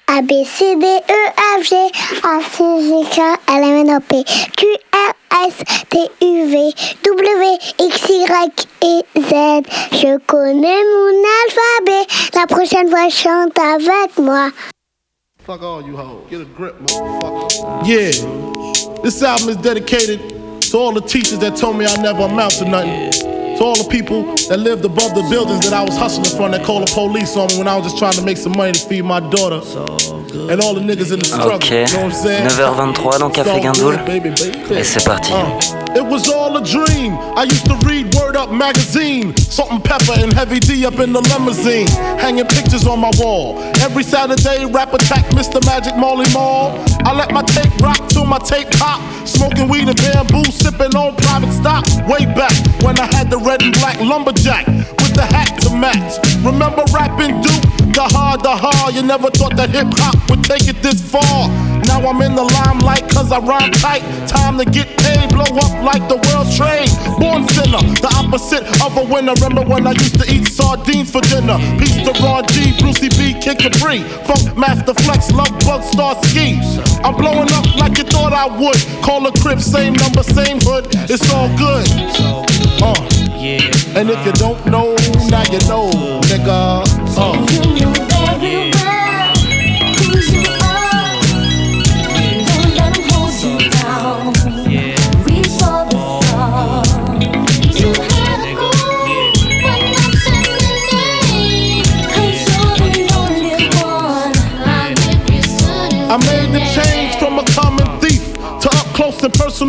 A, 0.08 0.22
B, 0.22 0.30
C, 0.46 0.76
D, 0.76 0.86
E, 0.86 1.58
F, 1.58 1.68
G, 1.68 1.74
A, 2.22 2.40
C, 2.40 2.64
G, 2.80 3.04
K, 3.10 3.20
L, 3.48 3.62
M, 3.62 3.86
N, 3.86 3.96
O, 3.96 4.00
P, 4.00 4.24
Q, 4.56 4.66
R, 4.94 5.14
S, 5.46 5.62
T, 5.90 5.98
U, 6.22 6.46
V, 6.46 6.72
W, 7.04 7.58
X, 7.78 8.08
Y 8.08 8.48
et 8.80 9.20
Z. 9.20 9.62
Je 9.92 10.16
connais 10.26 10.82
mon 10.94 11.22
alphabet. 11.42 12.06
La 12.34 12.46
prochaine 12.46 12.88
fois, 12.88 13.10
chante 13.10 13.58
avec 13.58 14.16
moi. 14.16 14.48
Fuck 15.44 15.62
all 15.62 15.82
you 15.86 15.98
hoes. 15.98 16.30
Get 16.30 16.40
a 16.40 16.46
grip, 16.46 16.80
motherfucker. 16.80 17.86
Yeah. 17.86 19.02
This 19.02 19.22
album 19.22 19.50
is 19.50 19.56
dedicated 19.56 20.18
to 20.70 20.78
all 20.78 20.94
the 20.94 21.02
teachers 21.02 21.40
that 21.40 21.58
told 21.58 21.76
me 21.76 21.84
I 21.84 21.94
never 22.00 22.22
amount 22.22 22.52
to 22.52 22.64
nothing. 22.64 23.41
To 23.58 23.64
all 23.64 23.76
the 23.76 23.88
people 23.90 24.34
that 24.48 24.58
lived 24.58 24.84
above 24.84 25.14
the 25.14 25.26
buildings 25.30 25.60
that 25.68 25.72
I 25.72 25.82
was 25.82 25.96
hustling 25.96 26.36
from 26.36 26.52
that 26.52 26.64
called 26.64 26.88
the 26.88 26.92
police 26.92 27.36
on 27.36 27.48
me 27.48 27.58
when 27.58 27.68
I 27.68 27.76
was 27.76 27.86
just 27.86 27.98
trying 27.98 28.14
to 28.14 28.22
make 28.22 28.36
some 28.36 28.52
money 28.56 28.72
to 28.72 28.88
feed 28.88 29.02
my 29.02 29.20
daughter. 29.20 29.60
And 30.34 30.60
all 30.62 30.74
the 30.74 30.80
niggas 30.80 31.12
in 31.12 31.18
the 31.20 31.24
struggle. 31.26 31.52
Ok, 31.54 31.70
You 31.70 31.86
know 31.96 32.04
what 32.04 32.04
I'm 32.04 32.12
saying? 32.12 32.48
9h23 32.48 33.18
dans 33.18 33.30
Café 33.30 33.60
Guindoul. 33.60 33.96
good, 33.96 34.04
baby, 34.06 34.30
baby. 34.30 34.74
Et 34.78 34.84
c'est 34.84 35.04
parti. 35.04 35.32
Uh, 35.32 35.96
it 35.96 36.04
was 36.06 36.28
all 36.28 36.56
a 36.56 36.62
dream. 36.62 37.16
I 37.36 37.44
used 37.44 37.66
to 37.66 37.76
read 37.86 38.14
Word 38.14 38.36
Up 38.36 38.50
magazine. 38.50 39.34
Salt 39.36 39.70
and 39.70 39.82
pepper 39.84 40.14
and 40.16 40.32
heavy 40.32 40.58
D 40.58 40.86
up 40.86 40.98
in 41.00 41.12
the 41.12 41.20
limousine. 41.20 41.86
Hanging 42.18 42.46
pictures 42.46 42.86
on 42.86 42.98
my 43.00 43.10
wall. 43.18 43.58
Every 43.82 44.02
Saturday, 44.02 44.64
rap 44.64 44.94
attack 44.94 45.24
Mr. 45.36 45.64
Magic 45.66 45.96
Molly 45.96 46.26
Mall. 46.32 46.72
I 47.04 47.12
let 47.14 47.30
my 47.32 47.42
tape 47.42 47.72
rock 47.82 48.08
till 48.08 48.24
my 48.24 48.38
tape 48.38 48.70
pop. 48.78 49.00
Smoking 49.26 49.68
weed 49.68 49.86
and 49.88 49.96
bamboo, 49.96 50.44
sipping 50.50 50.96
on 50.96 51.14
private 51.16 51.52
stock. 51.52 51.84
Way 52.08 52.24
back 52.26 52.52
when 52.82 52.98
I 52.98 53.06
had 53.14 53.30
the 53.30 53.38
red 53.38 53.62
and 53.62 53.72
black 53.74 54.00
lumberjack 54.00 54.66
the 55.14 55.22
hat 55.22 55.60
to 55.62 55.70
match. 55.70 56.18
Remember 56.44 56.84
rapping 56.92 57.40
Duke? 57.42 57.62
The 57.92 58.08
hard, 58.08 58.42
the 58.42 58.54
hard. 58.54 58.94
You 58.94 59.02
never 59.02 59.30
thought 59.30 59.56
that 59.56 59.70
hip 59.70 59.88
hop 59.98 60.16
would 60.30 60.44
take 60.44 60.68
it 60.68 60.82
this 60.82 61.00
far. 61.00 61.48
Now 61.84 62.00
I'm 62.08 62.22
in 62.22 62.34
the 62.34 62.44
limelight 62.44 63.08
cause 63.10 63.32
I 63.32 63.38
rhyme 63.38 63.72
tight. 63.72 64.02
Time 64.26 64.56
to 64.58 64.64
get 64.64 64.88
paid, 64.98 65.28
blow 65.28 65.44
up 65.44 65.74
like 65.84 66.08
the 66.08 66.21
sinner, 67.52 67.82
the 68.00 68.10
opposite 68.16 68.64
of 68.80 68.96
a 68.96 69.04
winner. 69.04 69.34
Remember 69.40 69.62
when 69.62 69.86
I 69.86 69.92
used 69.92 70.18
to 70.20 70.26
eat 70.32 70.48
sardines 70.48 71.10
for 71.10 71.20
dinner? 71.22 71.58
Peace 71.78 71.96
to 72.04 72.12
Ron 72.22 72.44
G, 72.48 72.72
Brucey 72.80 73.08
B, 73.08 73.36
Kid 73.40 73.58
Capri. 73.58 74.02
Funk 74.26 74.56
Master 74.56 74.94
Flex, 75.04 75.30
Love 75.32 75.52
Bug, 75.60 75.82
Star 75.82 76.16
Ski. 76.24 76.58
I'm 77.04 77.16
blowing 77.16 77.50
up 77.52 77.66
like 77.76 77.98
you 77.98 78.04
thought 78.04 78.32
I 78.32 78.46
would. 78.46 78.80
Call 79.02 79.26
a 79.26 79.32
crib, 79.40 79.60
same 79.60 79.94
number, 79.94 80.22
same 80.22 80.58
hood. 80.60 80.88
It's 81.10 81.28
all 81.32 81.48
good. 81.56 81.86
Uh. 82.82 82.94
And 83.94 84.08
if 84.08 84.24
you 84.24 84.32
don't 84.32 84.64
know, 84.66 84.94
now 85.28 85.42
you 85.50 85.58
know, 85.68 85.90
nigga. 86.30 86.84
Uh. 87.16 87.71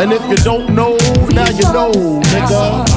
And 0.00 0.14
if 0.14 0.22
you 0.30 0.36
don't 0.36 0.74
know, 0.74 0.96
now 1.28 1.50
you 1.50 1.68
know, 1.74 1.92
nigga. 2.32 2.88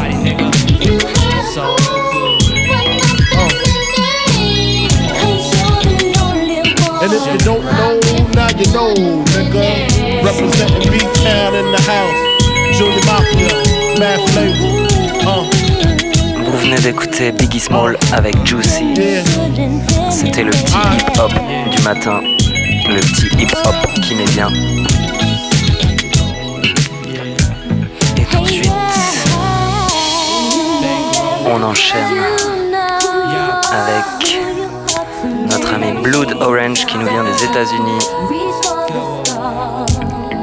And 7.03 7.11
if 7.11 7.27
you 7.27 7.37
don't 7.39 7.65
know, 7.65 7.99
now 8.31 8.47
you 8.55 8.71
know, 8.71 8.93
nigga. 9.35 10.23
Representing 10.23 10.91
B-Town 10.93 11.55
in 11.55 11.71
the 11.73 11.81
house. 11.81 12.19
Junior 12.77 13.03
Mafia, 13.05 13.51
Mad 13.99 14.21
Flavor. 14.29 14.87
Uh. 15.27 15.43
Vous 16.45 16.57
venez 16.59 16.79
d'écouter 16.79 17.33
Biggie 17.33 17.59
Small 17.59 17.97
avec 18.13 18.33
Juicy. 18.45 18.93
C'était 20.09 20.43
le 20.43 20.51
petit 20.51 20.73
hip-hop 20.73 21.33
du 21.75 21.81
matin. 21.83 22.21
Le 22.21 23.01
petit 23.01 23.27
hip-hop 23.43 23.75
qui 24.01 24.15
met 24.15 24.25
bien. 24.27 24.49
on 31.53 31.61
enchaîne 31.61 32.17
avec 33.71 34.39
notre 35.49 35.73
ami 35.75 36.01
Blood 36.01 36.33
Orange 36.41 36.85
qui 36.87 36.97
nous 36.97 37.05
vient 37.05 37.23
des 37.23 37.43
États-Unis 37.43 37.99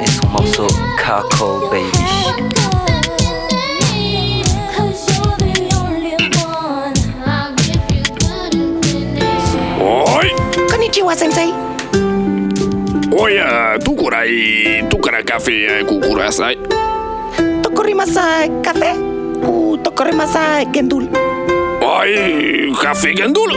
et 0.01 0.07
son 0.07 0.29
morceau 0.29 0.67
Carcoal 0.97 1.69
Baby. 1.71 1.99
Konnichiwa 10.71 11.17
sensei. 11.17 11.53
Oya, 13.13 13.47
ah, 13.75 13.79
tukurai, 13.79 14.85
tukara 14.89 15.23
café, 15.23 15.81
eh, 15.81 15.85
kukurasai. 15.85 16.59
Tukurimasai, 17.63 18.51
café. 18.63 19.10
puto, 19.41 19.95
corre 19.95 20.13
más 20.13 20.37
a 20.37 20.63
Gendul. 20.73 21.09
¡Ay, 21.83 22.73
Jaffe 22.75 23.15
Gendul! 23.17 23.51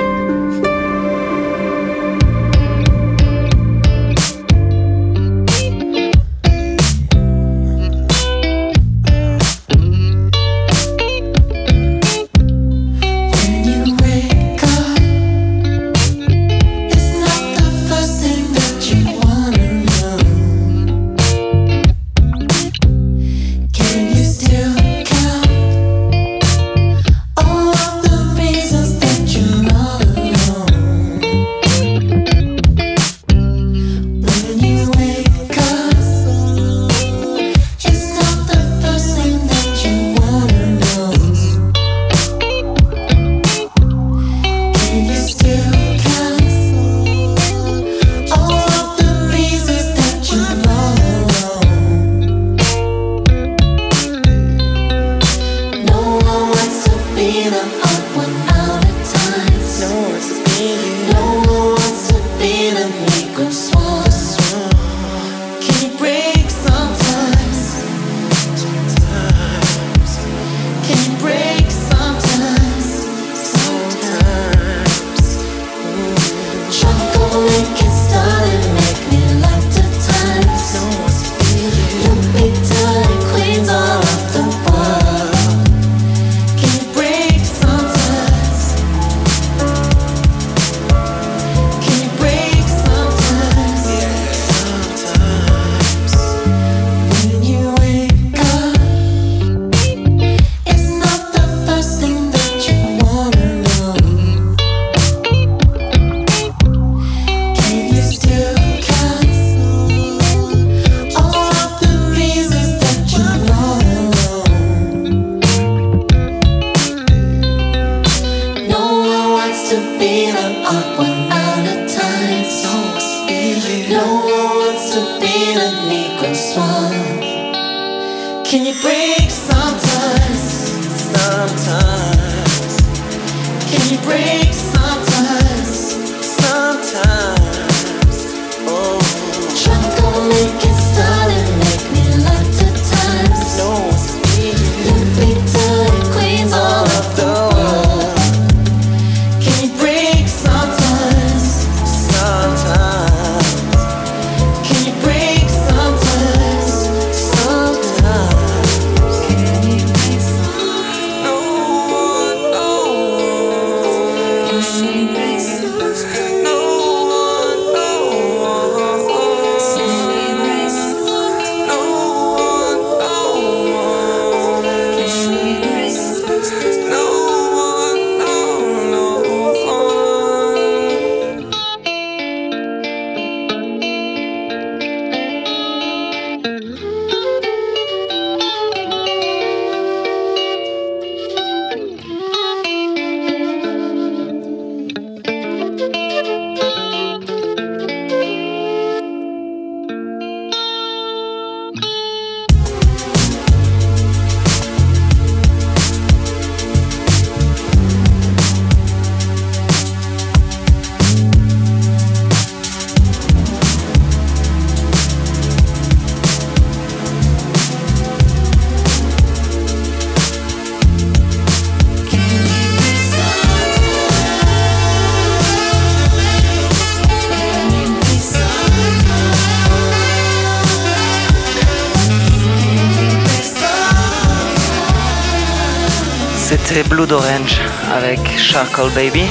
C'est 236.74 236.90
Blood 236.90 237.12
Orange 237.12 237.62
avec 237.94 238.20
Charcoal 238.36 238.90
Baby. 238.96 239.26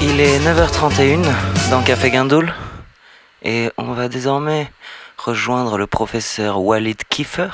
Il 0.00 0.18
est 0.18 0.38
9h31 0.38 1.22
dans 1.68 1.82
Café 1.82 2.10
Guindoul 2.10 2.54
et 3.42 3.68
on 3.76 3.92
va 3.92 4.08
désormais 4.08 4.72
rejoindre 5.18 5.76
le 5.76 5.86
professeur 5.86 6.62
Walid 6.62 6.96
Kiefer 7.10 7.50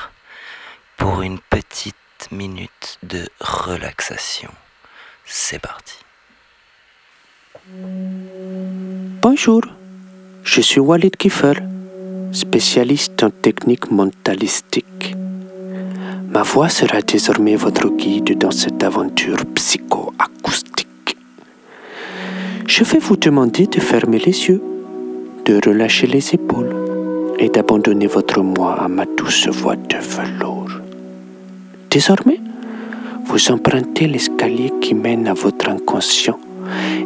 pour 0.95 1.21
une 1.23 1.39
petite 1.39 1.95
minute 2.31 2.99
de 3.03 3.27
relaxation. 3.41 4.51
C'est 5.25 5.59
parti. 5.59 5.97
Bonjour, 9.21 9.61
je 10.45 10.61
suis 10.61 10.79
Walid 10.79 11.17
Kiefer, 11.17 11.55
spécialiste 12.31 13.21
en 13.23 13.29
technique 13.29 13.91
mentalistique. 13.91 15.17
Ma 16.33 16.41
voix 16.41 16.67
sera 16.67 17.01
désormais 17.01 17.55
votre 17.55 17.89
guide 17.89 18.39
dans 18.39 18.49
cette 18.49 18.83
aventure 18.83 19.37
psychoacoustique. 19.53 21.15
Je 22.65 22.83
vais 22.83 22.97
vous 22.97 23.17
demander 23.17 23.67
de 23.67 23.79
fermer 23.79 24.17
les 24.17 24.47
yeux, 24.47 24.63
de 25.45 25.59
relâcher 25.63 26.07
les 26.07 26.33
épaules 26.33 26.75
et 27.37 27.49
d'abandonner 27.49 28.07
votre 28.07 28.41
moi 28.41 28.73
à 28.81 28.87
ma 28.87 29.05
douce 29.05 29.47
voix 29.47 29.75
de 29.75 29.97
velours. 29.97 30.71
Désormais, 31.91 32.41
vous 33.25 33.51
empruntez 33.51 34.07
l'escalier 34.07 34.73
qui 34.81 34.95
mène 34.95 35.27
à 35.27 35.35
votre 35.35 35.69
inconscient 35.69 36.39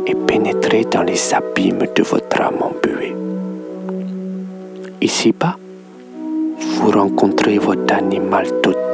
et 0.06 0.16
pénétrez 0.16 0.86
dans 0.90 1.04
les 1.04 1.34
abîmes 1.34 1.86
de 1.94 2.04
votre 2.04 2.40
âme 2.40 2.62
embuée. 2.62 3.14
Ici-bas, 5.02 5.58
vous 6.78 6.92
rencontrez 6.92 7.58
votre 7.58 7.94
animal 7.94 8.48
total 8.62 8.87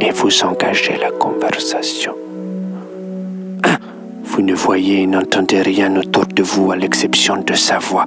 et 0.00 0.10
vous 0.10 0.44
engagez 0.44 0.96
la 0.96 1.10
conversation. 1.10 2.14
1. 3.64 3.68
Vous 4.24 4.42
ne 4.42 4.54
voyez 4.54 5.02
et 5.02 5.06
n'entendez 5.06 5.60
rien 5.60 5.94
autour 5.96 6.26
de 6.26 6.42
vous 6.42 6.72
à 6.72 6.76
l'exception 6.76 7.38
de 7.38 7.54
sa 7.54 7.78
voix. 7.78 8.06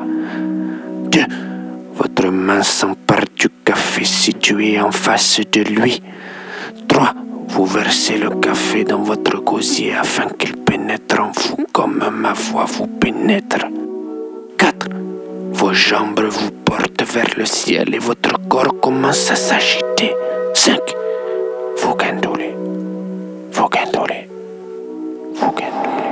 2. 1.11 1.19
Votre 1.95 2.29
main 2.29 2.63
s'empare 2.63 3.25
du 3.37 3.49
café 3.63 4.03
situé 4.03 4.79
en 4.79 4.91
face 4.91 5.41
de 5.51 5.61
lui. 5.61 6.01
3. 6.87 7.13
Vous 7.49 7.65
versez 7.65 8.17
le 8.17 8.29
café 8.29 8.83
dans 8.83 9.03
votre 9.03 9.39
gosier 9.41 9.93
afin 9.93 10.27
qu'il 10.27 10.53
pénètre 10.53 11.19
en 11.19 11.31
vous 11.31 11.65
comme 11.71 12.03
ma 12.11 12.33
voix 12.33 12.65
vous 12.65 12.87
pénètre. 12.87 13.67
4. 14.57 14.87
Vos 15.51 15.73
jambes 15.73 16.21
vous 16.21 16.51
portent 16.65 17.03
vers 17.03 17.29
le 17.37 17.45
ciel 17.45 17.93
et 17.93 17.99
votre 17.99 18.39
corps 18.47 18.79
commence 18.81 19.29
à 19.29 19.35
s'agiter. 19.35 20.15
5. 20.55 20.79
Who 21.83 21.93
can 21.95 22.21
do 22.21 22.33
it? 22.35 22.53
Who 23.57 23.67
can 23.67 23.91
do 23.91 24.05
it? 24.05 24.29
Who 25.39 25.51
can 25.51 25.83
do 25.83 25.89
it? 25.97 26.02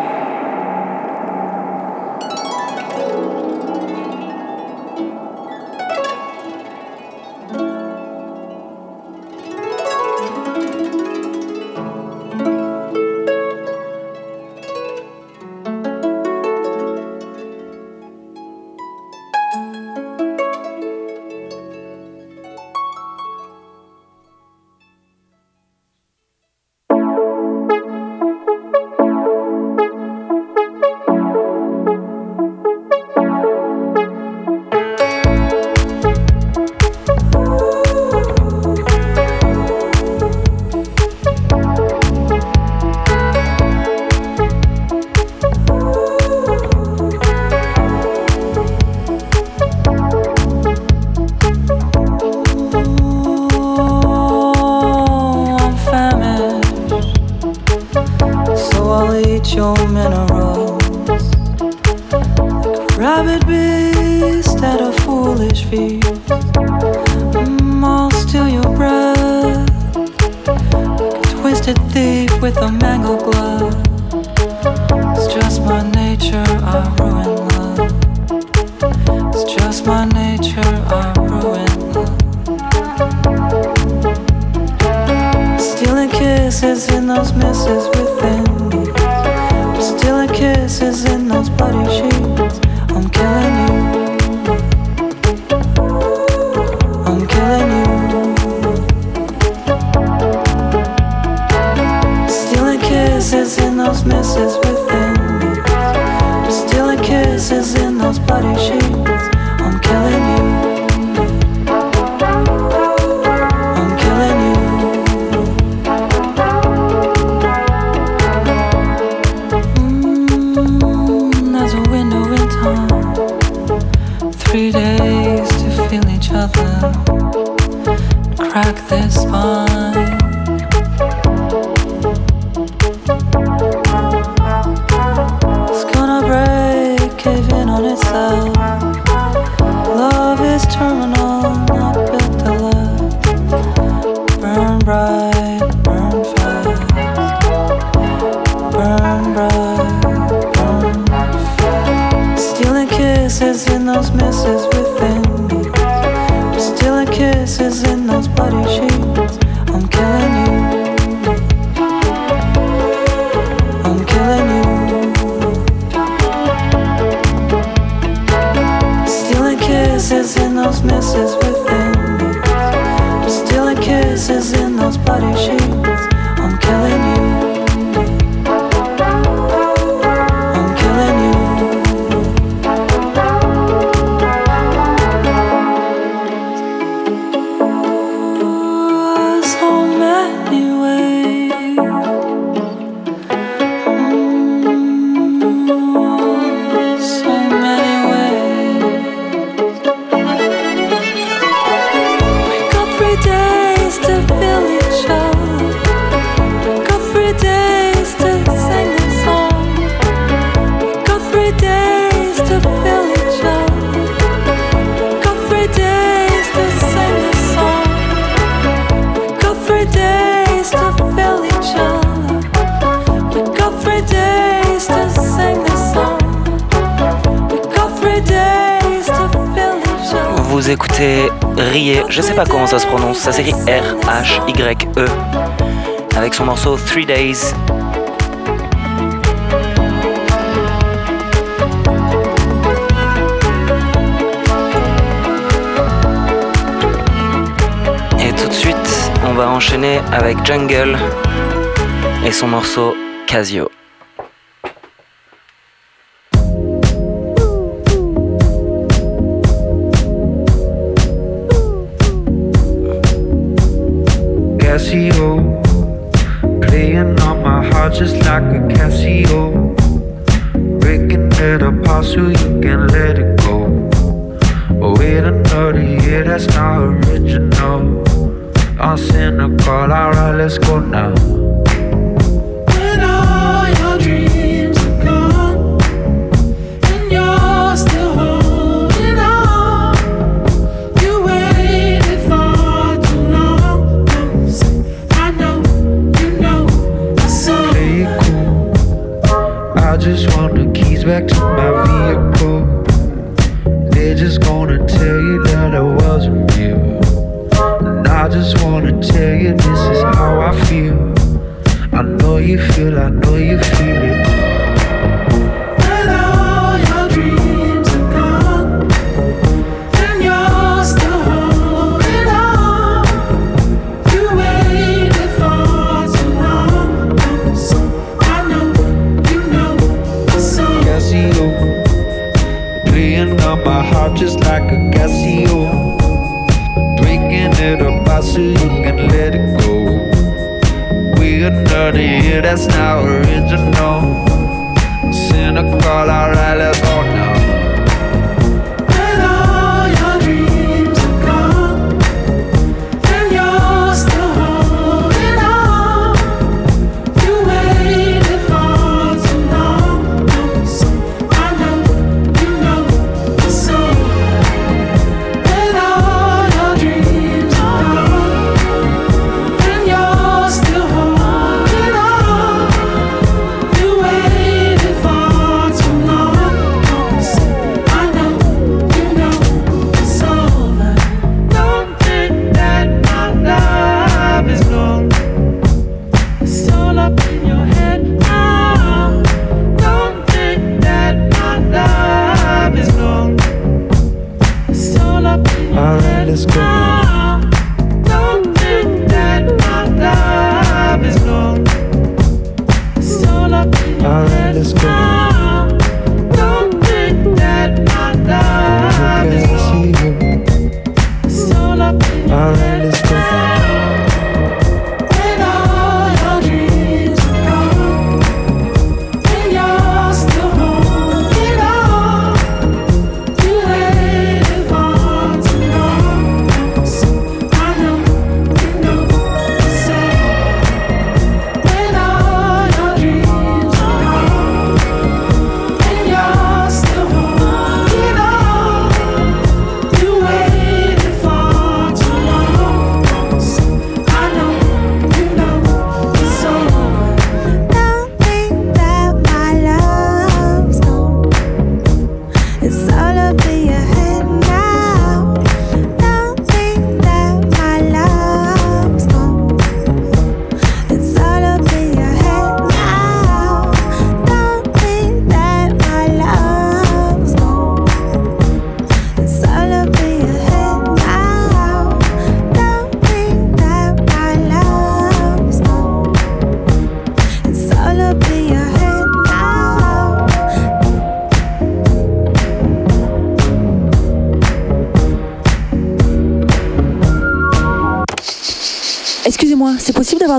all 345.91 346.07
around 346.07 346.40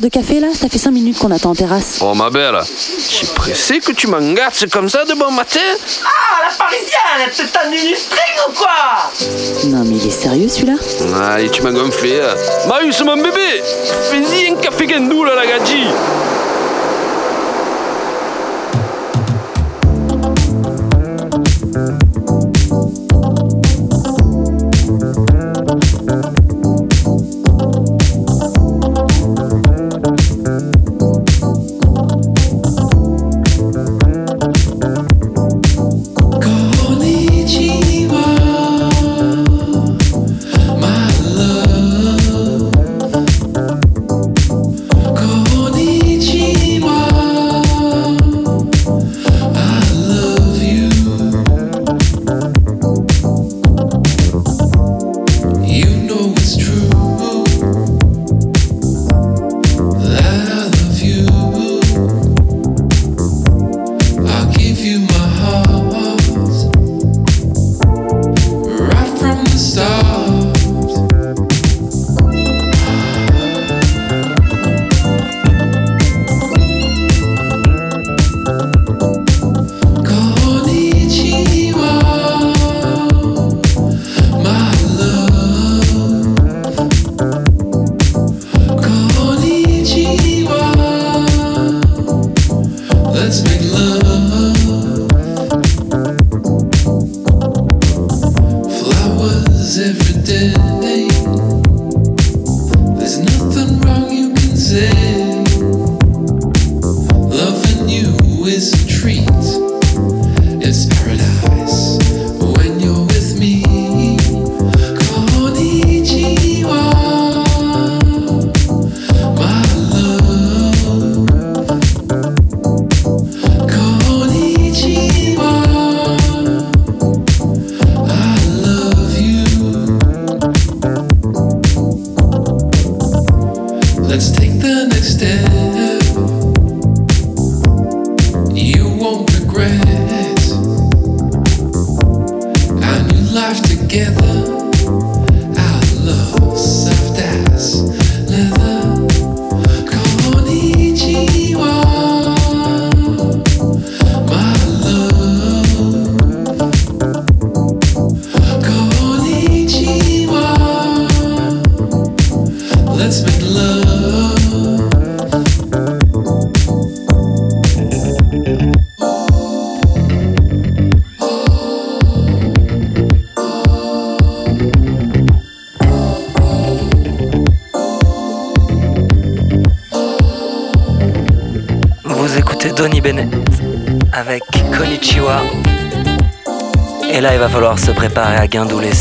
de 0.03 0.09
café 0.09 0.41
là 0.41 0.49
Ça 0.53 0.69
fait 0.69 0.79
5 0.79 0.91
minutes 0.91 1.19
qu'on 1.19 1.31
attend 1.31 1.51
en 1.51 1.55
terrasse. 1.55 1.99
Oh 2.01 2.13
ma 2.15 2.29
belle, 2.29 2.59
j'ai 3.11 3.27
pressé 3.29 3.79
que 3.79 3.93
tu 3.93 4.09
m'engasses 4.09 4.65
comme 4.71 4.89
ça 4.89 5.05
de 5.05 5.15
bon 5.15 5.31
matin 5.31 5.61
Ah, 6.05 6.49
la 6.49 6.55
parisienne, 6.57 7.21
elle 7.25 7.31
te 7.33 7.43
tend 7.53 7.71
une 7.71 7.95
string 7.95 8.37
ou 8.49 8.53
quoi? 8.53 9.69
Non 9.69 9.85
mais 9.85 9.97
il 9.97 10.07
est 10.07 10.11
sérieux 10.11 10.49
celui-là? 10.49 10.75
Allez, 11.35 11.49
tu 11.51 11.63
m'as 11.63 11.71
gonflé. 11.71 12.21
Hein. 12.21 12.35
Marius, 12.69 13.01
mon 13.03 13.17
bébé, 13.17 13.63
fais-y 14.11 14.49
un 14.51 14.57
café 14.57 14.87
guindou 14.87 15.25
là, 15.25 15.35
la 15.37 15.47
gadji 15.47 15.85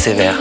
sévère. 0.02 0.41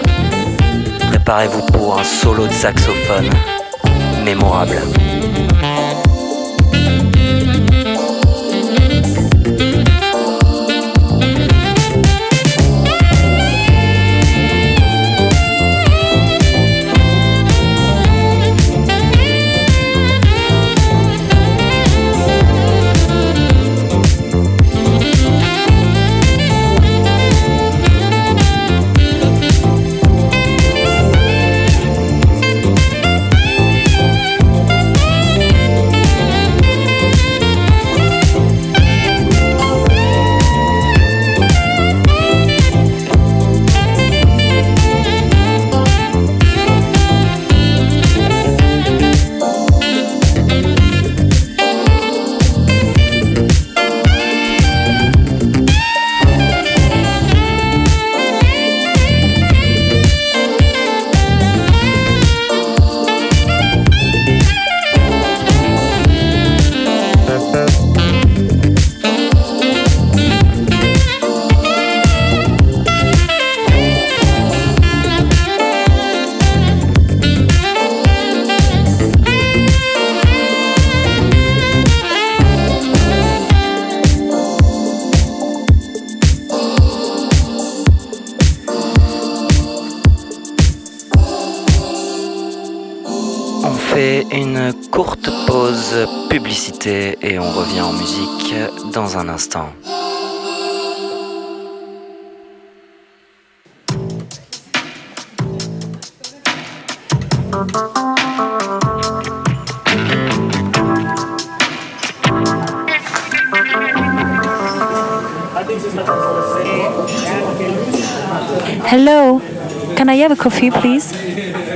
coffee, 120.41 120.71
please? 120.71 121.13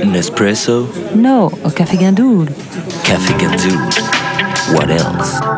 Nespresso? 0.03 0.89
No, 1.13 1.51
a 1.63 1.71
café 1.71 1.97
gandoul. 1.97 2.47
Café 3.03 3.33
gandoul. 3.33 3.77
What 4.73 4.89
else? 4.89 5.54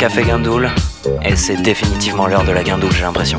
Café 0.00 0.22
Guindoule. 0.22 0.70
Et 1.22 1.36
c'est 1.36 1.60
définitivement 1.60 2.26
l'heure 2.26 2.44
de 2.44 2.52
la 2.52 2.62
guindoule, 2.62 2.90
j'ai 2.90 3.02
l'impression. 3.02 3.38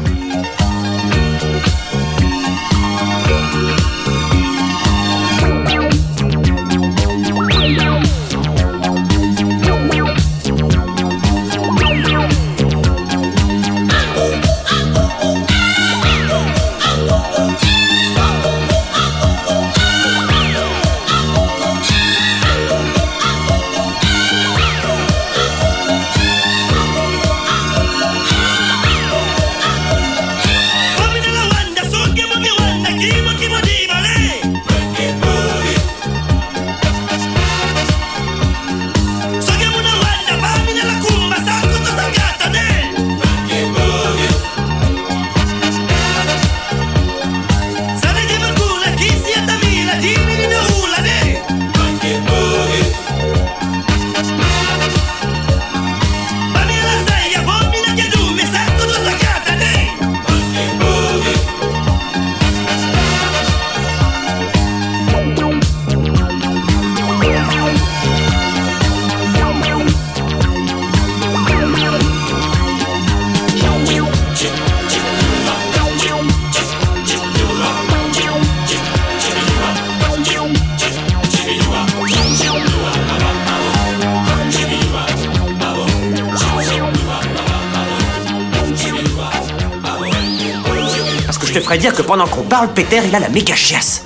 ferait 91.72 91.80
dire 91.80 91.94
que 91.94 92.02
pendant 92.02 92.28
qu'on 92.28 92.44
parle, 92.44 92.74
Peter, 92.74 93.00
il 93.06 93.16
a 93.16 93.20
la 93.20 93.30
méga 93.30 93.56
chiasse. 93.56 94.04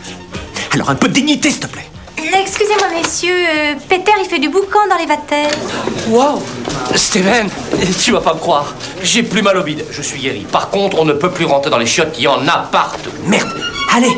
Alors 0.71 0.91
un 0.91 0.95
peu 0.95 1.07
de 1.07 1.13
dignité, 1.13 1.49
s'il 1.49 1.61
te 1.61 1.67
plaît. 1.67 1.89
Excusez-moi, 2.17 2.87
messieurs, 2.95 3.33
euh, 3.33 3.73
Peter, 3.89 4.11
il 4.19 4.25
fait 4.29 4.37
du 4.37 4.49
boucan 4.49 4.87
dans 4.87 4.97
les 4.97 5.07
vatères. 5.07 5.49
Wow 6.09 6.43
Steven, 6.93 7.49
tu 8.03 8.11
vas 8.11 8.21
pas 8.21 8.35
me 8.35 8.39
croire. 8.39 8.75
J'ai 9.01 9.23
plus 9.23 9.41
mal 9.41 9.57
au 9.57 9.63
bide, 9.63 9.83
je 9.89 10.01
suis 10.03 10.19
guéri. 10.19 10.45
Par 10.51 10.69
contre, 10.69 10.99
on 10.99 11.05
ne 11.05 11.13
peut 11.13 11.31
plus 11.31 11.45
rentrer 11.45 11.71
dans 11.71 11.79
les 11.79 11.87
chiottes, 11.87 12.13
il 12.19 12.25
y 12.25 12.27
en 12.27 12.47
a 12.47 12.67
partout. 12.71 13.09
Merde 13.25 13.49
Allez 13.95 14.11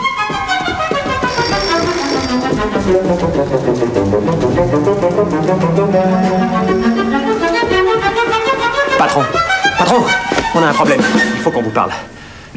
Patron, 8.98 9.24
patron, 9.78 10.04
on 10.54 10.64
a 10.64 10.68
un 10.68 10.74
problème. 10.74 11.02
Il 11.36 11.42
faut 11.42 11.52
qu'on 11.52 11.62
vous 11.62 11.70
parle. 11.70 11.92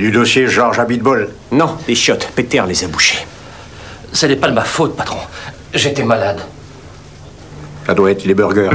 Du 0.01 0.11
dossier 0.11 0.47
Georges 0.49 0.79
Abitbol 0.79 1.29
Non, 1.53 1.77
les 1.87 1.95
chiottes. 1.95 2.33
Peter 2.35 2.63
les 2.67 2.85
a 2.85 2.89
bouchées. 2.89 3.19
Ce 4.15 4.25
n'est 4.25 4.37
pas 4.37 4.49
de 4.49 4.55
ma 4.55 4.65
faute, 4.65 4.97
patron. 4.97 5.19
J'étais 5.75 6.05
malade. 6.05 6.41
Ça 7.87 7.93
doit 7.93 8.11
être 8.11 8.25
les 8.25 8.33
burgers. 8.33 8.71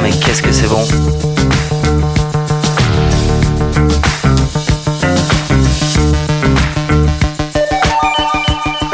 Mais 0.00 0.10
qu'est-ce 0.10 0.42
que 0.42 0.52
c'est 0.52 0.68
bon. 0.68 0.86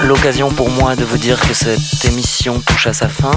L'occasion 0.02 0.50
pour 0.50 0.70
moi 0.70 0.96
de 0.96 1.04
vous 1.04 1.18
dire 1.18 1.38
que 1.40 1.52
cette 1.52 2.04
émission 2.06 2.60
touche 2.60 2.86
à 2.86 2.94
sa 2.94 3.08
fin. 3.08 3.32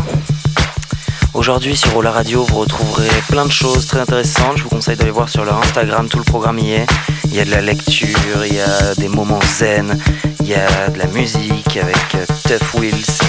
Aujourd'hui 1.33 1.75
sur 1.75 1.97
Ola 1.97 2.11
Radio, 2.11 2.45
vous 2.45 2.59
retrouverez 2.59 3.09
plein 3.27 3.45
de 3.45 3.51
choses 3.51 3.85
très 3.85 3.99
intéressantes. 3.99 4.57
Je 4.57 4.63
vous 4.63 4.69
conseille 4.69 4.95
d'aller 4.95 5.11
voir 5.11 5.27
sur 5.27 5.43
leur 5.43 5.57
Instagram, 5.57 6.07
tout 6.07 6.19
le 6.19 6.23
programme 6.23 6.59
y 6.59 6.71
est. 6.71 6.85
Il 7.25 7.35
y 7.35 7.41
a 7.41 7.45
de 7.45 7.51
la 7.51 7.61
lecture, 7.61 8.45
il 8.45 8.55
y 8.55 8.61
a 8.61 8.95
des 8.95 9.09
moments 9.09 9.41
zen, 9.57 9.97
il 10.39 10.47
y 10.47 10.53
a 10.53 10.89
de 10.89 10.97
la 10.97 11.07
musique 11.07 11.75
avec 11.75 12.15
Tough 12.47 12.79
Wheels, 12.79 13.19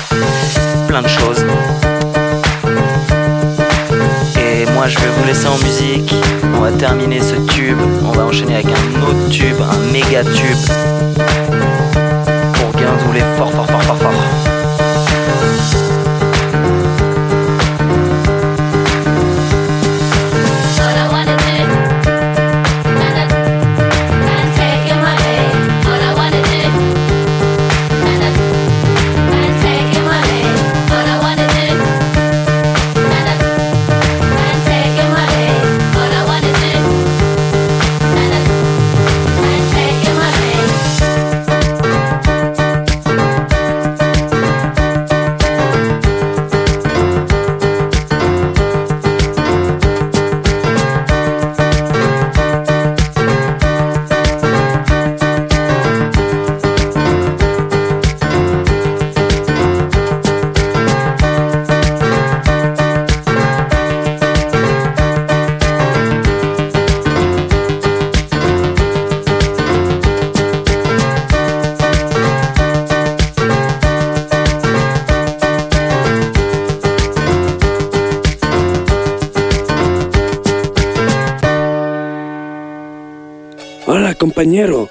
plein 0.87 1.03
de 1.03 1.09
choses. 1.09 1.45
Moi 4.83 4.89
je 4.89 4.99
vais 4.99 5.11
vous 5.17 5.25
laisser 5.25 5.47
en 5.47 5.57
musique. 5.59 6.13
On 6.57 6.61
va 6.61 6.73
terminer 6.73 7.21
ce 7.21 7.37
tube, 7.55 7.79
on 8.05 8.11
va 8.11 8.25
enchaîner 8.25 8.55
avec 8.55 8.67
un 8.67 9.03
autre 9.03 9.29
tube, 9.29 9.55
un 9.61 9.93
méga 9.93 10.25
tube. 10.25 10.59
Pour 12.55 12.73
guindouler 12.73 13.23
fort 13.37 13.53
fort 13.53 13.71
fort 13.71 13.83
fort 13.85 13.99
fort. 13.99 14.62
Compañero. 84.53 84.91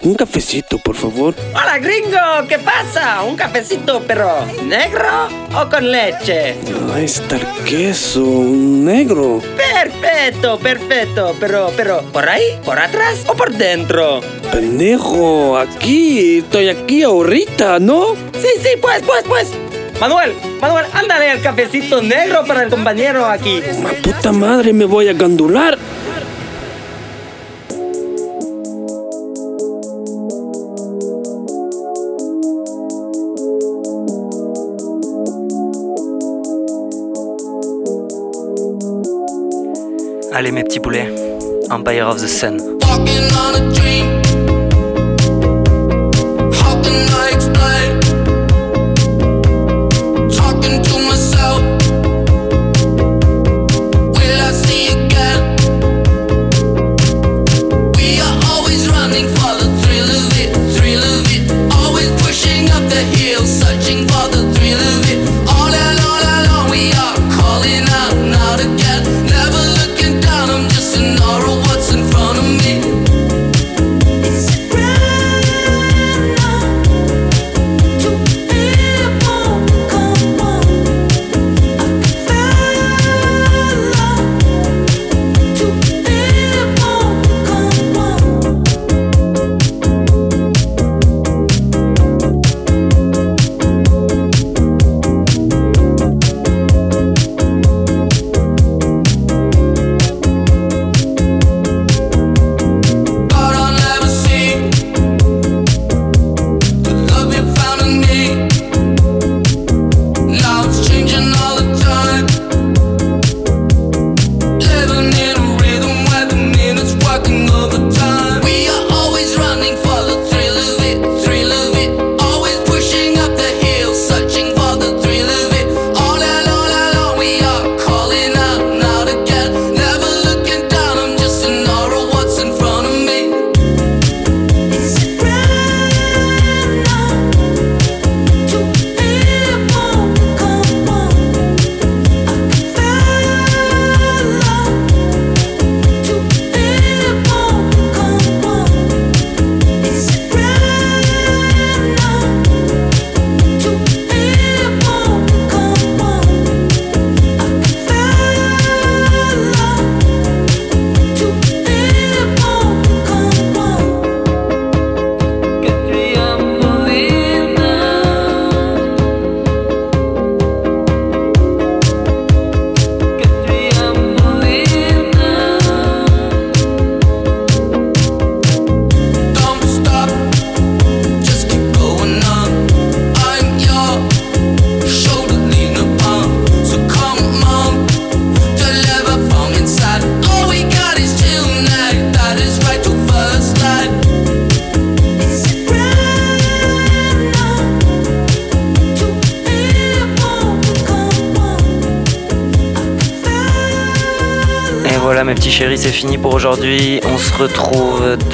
Un 0.00 0.14
cafecito, 0.14 0.78
por 0.78 0.96
favor. 0.96 1.34
Hola 1.54 1.78
gringo, 1.78 2.48
¿qué 2.48 2.58
pasa? 2.58 3.22
¿Un 3.22 3.36
cafecito 3.36 4.02
pero 4.04 4.26
negro 4.64 5.28
o 5.54 5.68
con 5.68 5.92
leche? 5.92 6.56
Ahí 6.92 7.04
está 7.04 7.36
el 7.36 7.46
queso, 7.64 8.24
negro. 8.24 9.40
Perfecto, 9.56 10.58
perfecto, 10.58 11.36
pero, 11.38 11.70
pero, 11.76 12.02
¿por 12.10 12.28
ahí? 12.28 12.58
¿Por 12.64 12.80
atrás 12.80 13.24
o 13.28 13.34
por 13.34 13.52
dentro? 13.52 14.22
Pendejo, 14.50 15.56
aquí, 15.56 16.38
estoy 16.38 16.70
aquí 16.70 17.02
ahorita, 17.04 17.78
¿no? 17.78 18.16
Sí, 18.40 18.48
sí, 18.60 18.70
pues, 18.80 19.02
pues, 19.06 19.22
pues. 19.28 19.52
Manuel, 20.00 20.32
Manuel, 20.60 20.86
ándale 20.94 21.30
el 21.30 21.42
cafecito 21.42 22.02
negro 22.02 22.44
para 22.44 22.64
el 22.64 22.70
compañero 22.70 23.24
aquí. 23.24 23.60
Puta 24.02 24.32
madre, 24.32 24.72
me 24.72 24.84
voy 24.84 25.08
a 25.08 25.12
gandular. 25.12 25.78
Empire 41.92 42.08
of 42.08 42.20
the 42.22 42.28
Sun. 42.28 42.71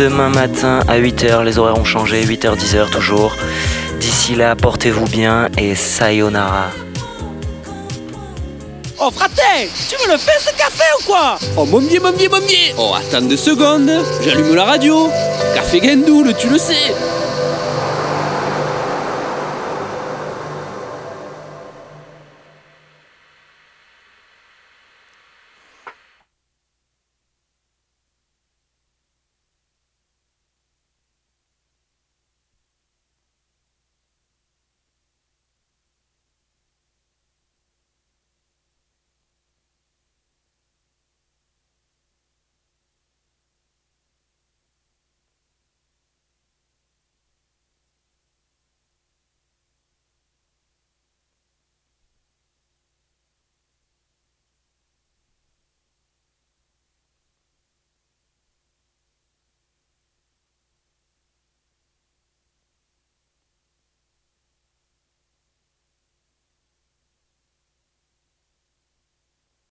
Demain 0.08 0.30
matin 0.30 0.80
à 0.88 0.98
8h. 0.98 1.44
Les 1.44 1.58
horaires 1.58 1.78
ont 1.78 1.84
changé, 1.84 2.24
8h, 2.24 2.56
10h 2.56 2.90
toujours. 2.90 3.32
D'ici 4.00 4.34
là, 4.34 4.56
portez-vous 4.56 5.06
bien 5.06 5.48
et 5.58 5.74
sayonara. 5.74 6.70
Oh, 9.00 9.10
fraté, 9.10 9.68
tu 9.88 9.96
me 10.02 10.12
le 10.12 10.18
fais 10.18 10.38
ce 10.40 10.50
café 10.56 10.84
ou 10.98 11.04
quoi? 11.04 11.38
Oh, 11.56 11.64
mon 11.66 11.80
dieu, 11.80 12.00
mon 12.00 12.12
dieu, 12.12 12.28
mon 12.30 12.40
dieu 12.40 12.74
Oh, 12.78 12.92
attends 12.96 13.20
deux 13.20 13.36
secondes, 13.36 13.90
j'allume 14.24 14.54
la 14.54 14.64
radio. 14.64 15.10
Café 15.54 15.80
Gendoul, 15.82 16.34
tu 16.34 16.48
le 16.48 16.58
sais. 16.58 16.94